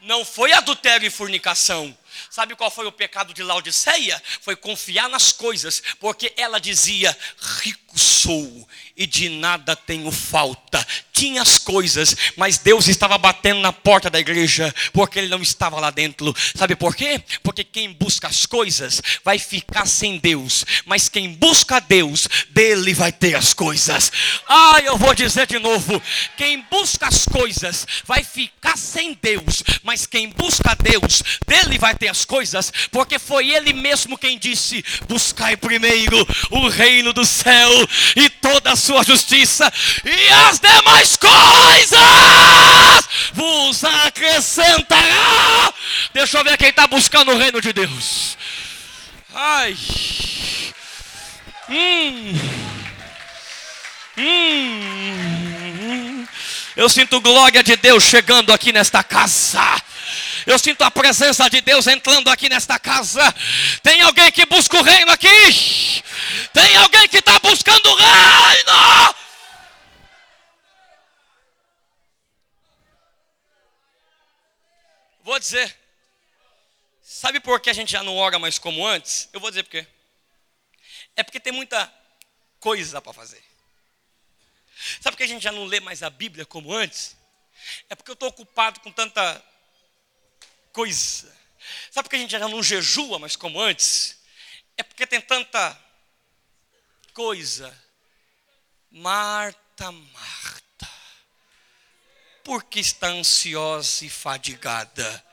[0.00, 1.96] Não foi adultério e fornicação.
[2.30, 4.22] Sabe qual foi o pecado de Laodiceia?
[4.40, 7.16] Foi confiar nas coisas, porque ela dizia:
[7.62, 8.66] rico sou
[8.96, 10.84] e de nada tenho falta.
[11.12, 15.78] Tinha as coisas, mas Deus estava batendo na porta da igreja, porque Ele não estava
[15.78, 16.34] lá dentro.
[16.54, 17.22] Sabe por quê?
[17.42, 23.12] Porque quem busca as coisas vai ficar sem Deus, mas quem busca Deus, dele vai
[23.12, 24.10] ter as coisas.
[24.48, 26.02] Ah, eu vou dizer de novo:
[26.36, 32.08] quem busca as coisas vai ficar sem Deus, mas quem busca Deus, dele vai ter
[32.08, 37.70] as coisas, porque foi Ele mesmo quem disse: buscai primeiro o reino do céu
[38.14, 39.72] e toda a sua justiça,
[40.04, 41.98] e as demais coisas
[43.32, 45.72] vos acrescentará.
[46.12, 48.36] Deixa eu ver quem está buscando o reino de Deus.
[49.34, 49.76] Ai.
[51.68, 52.32] Hum.
[54.18, 55.46] Hum.
[56.76, 59.62] Eu sinto glória de Deus chegando aqui nesta casa.
[60.46, 63.20] Eu sinto a presença de Deus entrando aqui nesta casa.
[63.82, 65.26] Tem alguém que busca o reino aqui?
[66.52, 69.14] Tem alguém que está buscando o reino?
[75.24, 75.76] Vou dizer.
[77.02, 79.28] Sabe por que a gente já não ora mais como antes?
[79.32, 79.84] Eu vou dizer por quê.
[81.16, 81.92] É porque tem muita
[82.60, 83.42] coisa para fazer.
[85.00, 87.16] Sabe por que a gente já não lê mais a Bíblia como antes?
[87.90, 89.42] É porque eu estou ocupado com tanta
[90.76, 91.34] coisa.
[91.90, 94.18] Sabe por que a gente já não jejua mais como antes?
[94.76, 95.82] É porque tem tanta
[97.14, 97.74] coisa.
[98.90, 100.90] Marta, Marta,
[102.44, 105.24] por que está ansiosa e fadigada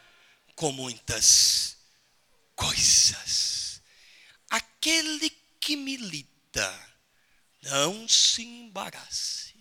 [0.55, 1.75] com muitas
[2.55, 3.81] coisas?
[4.49, 5.29] Aquele
[5.59, 6.95] que milita,
[7.63, 9.52] não se embarace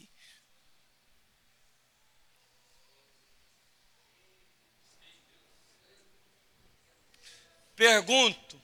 [7.82, 8.62] Pergunto: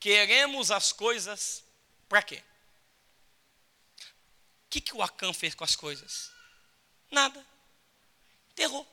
[0.00, 1.62] queremos as coisas
[2.08, 2.42] para quê?
[4.64, 6.32] O que, que o Acã fez com as coisas?
[7.08, 7.46] Nada.
[8.56, 8.84] Terror.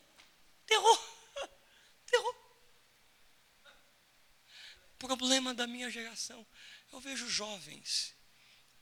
[0.68, 1.00] Terror.
[2.06, 2.36] Terror.
[5.00, 6.46] Problema da minha geração.
[6.92, 8.14] Eu vejo jovens,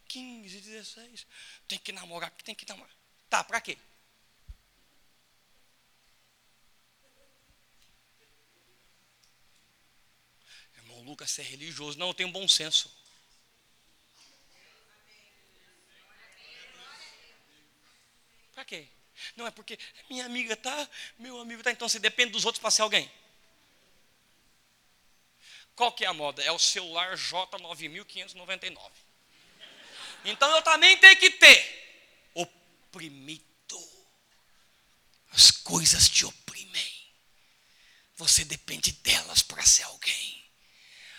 [0.10, 1.28] 15, 16,
[1.66, 2.94] tem que namorar, tem que namorar.
[3.30, 3.78] Tá, para quê?
[11.02, 11.98] Lucas é religioso.
[11.98, 12.92] Não, eu tenho bom senso.
[18.54, 18.88] Para quê?
[19.36, 19.78] Não é porque
[20.10, 23.12] minha amiga tá, meu amigo tá, então você depende dos outros para ser alguém.
[25.76, 26.44] Qual que é a moda?
[26.44, 28.92] É o celular J9599.
[30.26, 33.42] Então eu também tenho que ter oprimido.
[35.32, 37.12] As coisas te oprimem.
[38.16, 40.41] Você depende delas para ser alguém.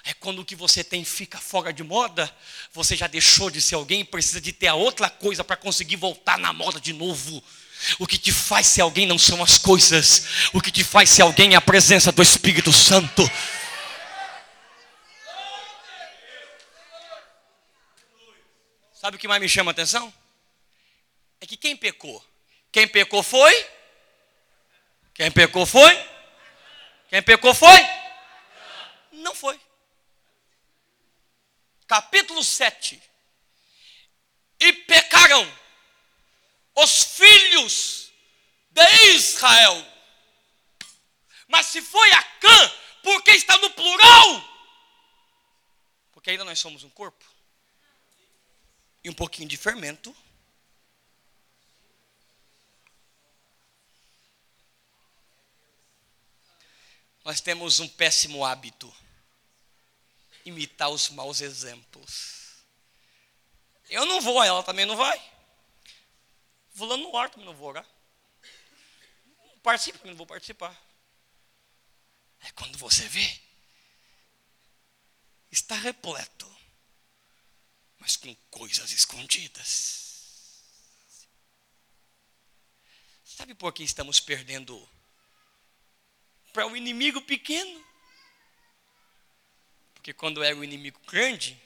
[0.05, 2.35] É quando o que você tem fica fora de moda,
[2.73, 5.97] você já deixou de ser alguém e precisa de ter a outra coisa para conseguir
[5.97, 7.43] voltar na moda de novo.
[7.99, 11.23] O que te faz ser alguém não são as coisas, o que te faz ser
[11.23, 13.31] alguém é a presença do Espírito Santo.
[18.93, 20.13] Sabe o que mais me chama a atenção?
[21.41, 22.25] É que quem pecou?
[22.71, 23.67] Quem pecou foi?
[25.15, 26.07] Quem pecou foi?
[27.09, 27.87] Quem pecou foi?
[29.13, 29.61] Não foi
[31.93, 33.03] capítulo 7,
[34.59, 35.59] e pecaram
[36.75, 38.11] os filhos
[38.71, 39.87] de Israel.
[41.47, 42.73] Mas se foi Acã,
[43.03, 44.27] por que está no plural?
[46.13, 47.27] Porque ainda nós somos um corpo.
[49.05, 50.17] E um pouquinho de fermento.
[57.23, 59.02] Nós temos um péssimo hábito
[60.45, 62.43] imitar os maus exemplos.
[63.89, 65.21] Eu não vou, ela também não vai.
[66.71, 67.87] Fulano no ar também não vou orar.
[69.63, 70.77] Participa, não vou participar.
[72.41, 73.41] É quando você vê,
[75.51, 76.51] está repleto,
[77.99, 80.03] mas com coisas escondidas.
[83.25, 84.89] Sabe por que estamos perdendo
[86.53, 87.92] para o um inimigo pequeno?
[90.03, 91.57] Porque quando era o inimigo grande,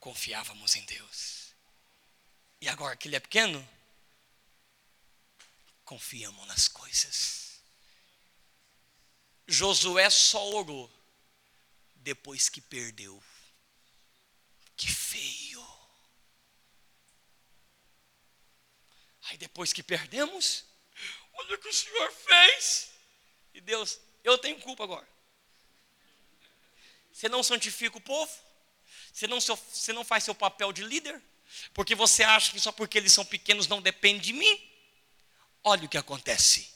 [0.00, 1.54] confiávamos em Deus.
[2.60, 3.64] E agora que ele é pequeno,
[5.84, 7.60] confiamos nas coisas.
[9.46, 10.90] Josué só orou
[11.94, 13.22] depois que perdeu.
[14.76, 15.64] Que feio.
[19.26, 20.64] Aí depois que perdemos,
[21.34, 22.90] olha o que o Senhor fez.
[23.52, 25.13] E Deus, eu tenho culpa agora.
[27.14, 28.30] Você não santifica o povo?
[29.12, 31.22] Você não, você não faz seu papel de líder?
[31.72, 34.70] Porque você acha que só porque eles são pequenos não depende de mim?
[35.62, 36.74] Olha o que acontece.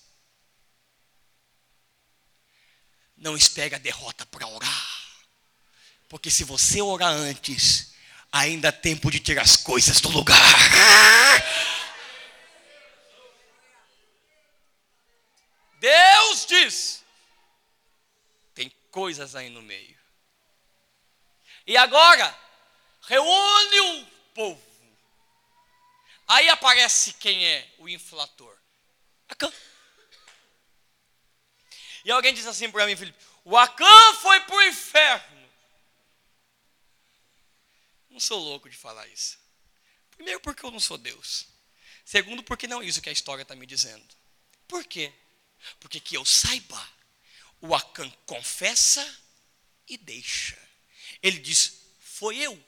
[3.16, 5.02] Não espere a derrota para orar.
[6.08, 7.92] Porque se você orar antes,
[8.30, 10.38] ainda há tempo de tirar as coisas do lugar.
[15.80, 17.04] Deus diz:
[18.54, 19.98] tem coisas aí no meio.
[21.68, 22.34] E agora,
[23.02, 24.68] reúne o povo.
[26.26, 28.56] Aí aparece quem é o inflator.
[29.28, 29.52] Acã.
[32.06, 35.50] E alguém diz assim para mim, Felipe: o Acã foi para o inferno.
[38.08, 39.38] Não sou louco de falar isso.
[40.12, 41.48] Primeiro, porque eu não sou Deus.
[42.02, 44.08] Segundo, porque não é isso que a história está me dizendo.
[44.66, 45.12] Por quê?
[45.80, 46.88] Porque que eu saiba,
[47.60, 49.06] o Acã confessa
[49.86, 50.67] e deixa.
[51.22, 51.74] Ele diz:
[52.18, 52.58] Foi eu.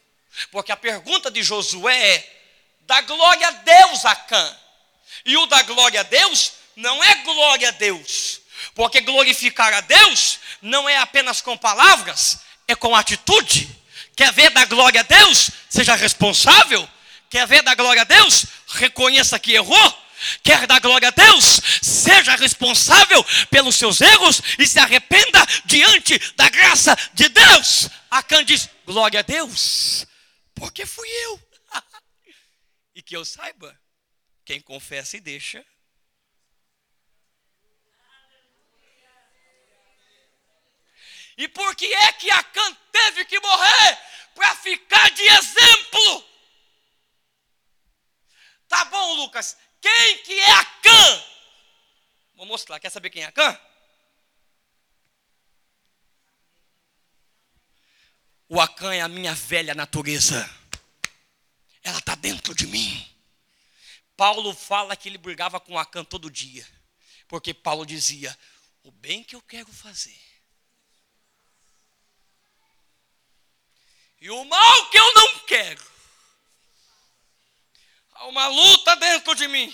[0.50, 2.42] Porque a pergunta de Josué é:
[2.80, 4.56] dá glória a Deus, Acã.
[5.24, 8.40] E o da glória a Deus não é glória a Deus.
[8.74, 13.68] Porque glorificar a Deus não é apenas com palavras, é com atitude.
[14.16, 15.50] Quer ver da glória a Deus?
[15.68, 16.88] Seja responsável.
[17.28, 18.44] Quer ver da glória a Deus?
[18.68, 19.98] Reconheça que errou.
[20.42, 21.60] Quer dar glória a Deus?
[21.82, 27.88] Seja responsável pelos seus erros e se arrependa diante da graça de Deus.
[28.10, 30.06] Acã diz: glória a Deus,
[30.54, 31.42] porque fui eu.
[32.94, 33.78] e que eu saiba,
[34.44, 35.64] quem confessa e deixa.
[41.36, 43.98] E por que é que Acã teve que morrer?
[44.34, 46.30] Para ficar de exemplo.
[48.68, 51.24] Tá bom, Lucas, quem que é Acã?
[52.34, 52.78] Vou mostrar.
[52.80, 53.58] Quer saber quem é Acã?
[58.48, 60.48] O Acã é a minha velha natureza.
[61.82, 63.06] Ela está dentro de mim.
[64.16, 66.66] Paulo fala que ele brigava com Acã todo dia.
[67.26, 68.36] Porque Paulo dizia:
[68.82, 70.20] o bem que eu quero fazer.
[74.20, 75.99] E o mal que eu não quero
[78.28, 79.72] uma luta dentro de mim.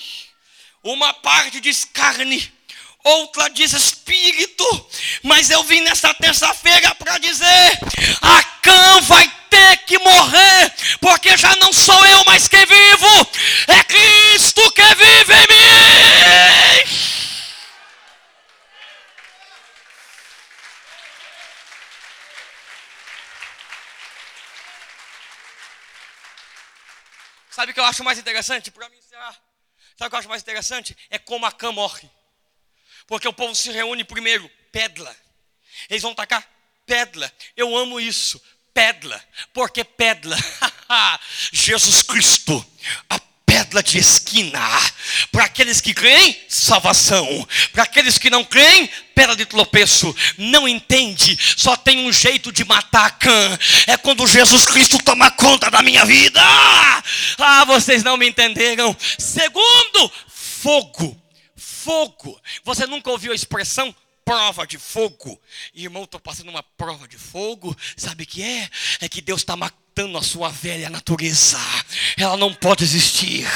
[0.82, 2.52] Uma parte diz carne,
[3.02, 4.64] outra diz espírito.
[5.22, 7.78] Mas eu vim nessa terça-feira para dizer:
[8.22, 13.28] a cã vai ter que morrer, porque já não sou eu mais que vivo,
[13.68, 17.06] é Cristo que vive em mim.
[27.56, 28.70] Sabe o que eu acho mais interessante?
[28.70, 29.38] Para mim encerrar.
[29.98, 30.96] Sabe o que eu acho mais interessante?
[31.10, 32.10] É como a cã morre.
[33.06, 35.14] Porque o povo se reúne primeiro, pedra.
[35.90, 36.42] Eles vão tacar
[36.86, 37.30] pedra.
[37.54, 38.42] Eu amo isso.
[38.72, 39.22] Pedra.
[39.52, 40.34] Porque pedra.
[41.52, 42.64] Jesus Cristo,
[43.10, 43.18] a
[43.56, 44.60] pedra de esquina.
[45.32, 47.26] Para aqueles que creem, salvação.
[47.72, 50.14] Para aqueles que não creem, pedra de tropeço.
[50.36, 53.58] Não entende, só tem um jeito de matar Cã.
[53.86, 56.40] É quando Jesus Cristo toma conta da minha vida.
[57.38, 58.94] Ah, vocês não me entenderam.
[59.18, 61.16] Segundo, fogo.
[61.56, 62.38] Fogo.
[62.62, 65.40] Você nunca ouviu a expressão prova de fogo.
[65.72, 67.74] Irmão, estou passando uma prova de fogo.
[67.96, 68.68] Sabe o que é?
[69.00, 69.56] É que Deus está
[69.96, 71.58] matando a sua velha natureza.
[72.18, 73.48] Ela não pode existir.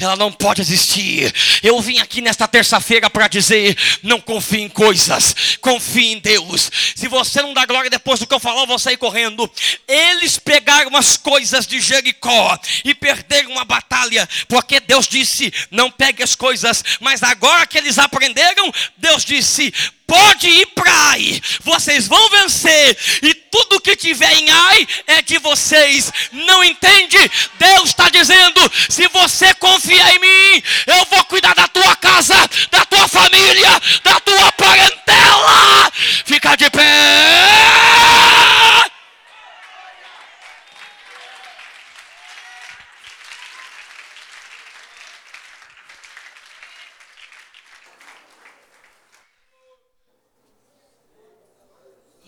[0.00, 1.32] Ela não pode existir.
[1.62, 6.68] Eu vim aqui nesta terça-feira para dizer: não confie em coisas, confie em Deus.
[6.96, 9.48] Se você não dá glória depois do que eu falar, eu vou sair correndo.
[9.86, 16.24] Eles pegaram as coisas de Jericó e perderam uma batalha, porque Deus disse: não pegue
[16.24, 19.72] as coisas, mas agora que eles aprenderam, Deus disse:
[20.14, 25.38] pode ir para Ai, vocês vão vencer, e tudo que tiver em Ai é de
[25.38, 26.12] vocês.
[26.32, 27.18] Não entende?
[27.58, 32.34] Deus está dizendo: se você confiar em mim, eu vou cuidar da tua casa,
[32.70, 35.92] da tua família, da tua parentela.
[36.24, 38.23] Fica de pé.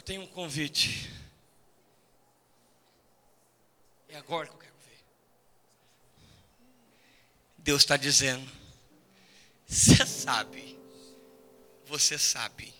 [0.07, 1.11] Tenho um convite.
[4.09, 5.05] É agora que eu quero ver.
[7.59, 8.49] Deus está dizendo:
[9.67, 10.79] você sabe,
[11.87, 12.73] você sabe,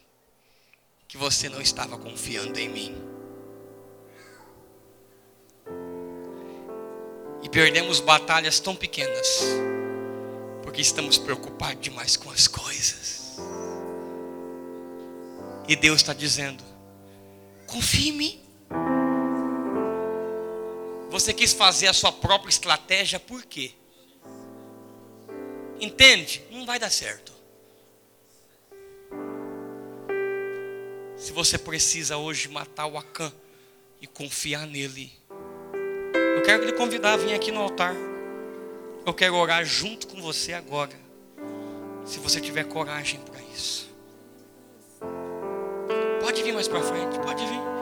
[1.09, 2.95] que você não estava confiando em mim.
[7.43, 9.41] E perdemos batalhas tão pequenas,
[10.63, 13.37] porque estamos preocupados demais com as coisas.
[15.67, 16.76] E Deus está dizendo:
[17.67, 18.41] Confie em mim.
[21.11, 23.73] Você quis fazer a sua própria estratégia, por quê?
[25.81, 26.43] Entende?
[26.51, 27.33] Não vai dar certo.
[31.17, 33.33] Se você precisa hoje matar o Acã
[34.01, 35.13] e confiar nele,
[36.37, 37.95] eu quero lhe convidar a vir aqui no altar.
[39.05, 40.93] Eu quero orar junto com você agora.
[42.05, 43.86] Se você tiver coragem para isso.
[46.47, 47.76] Vir mais para frente, pode vir.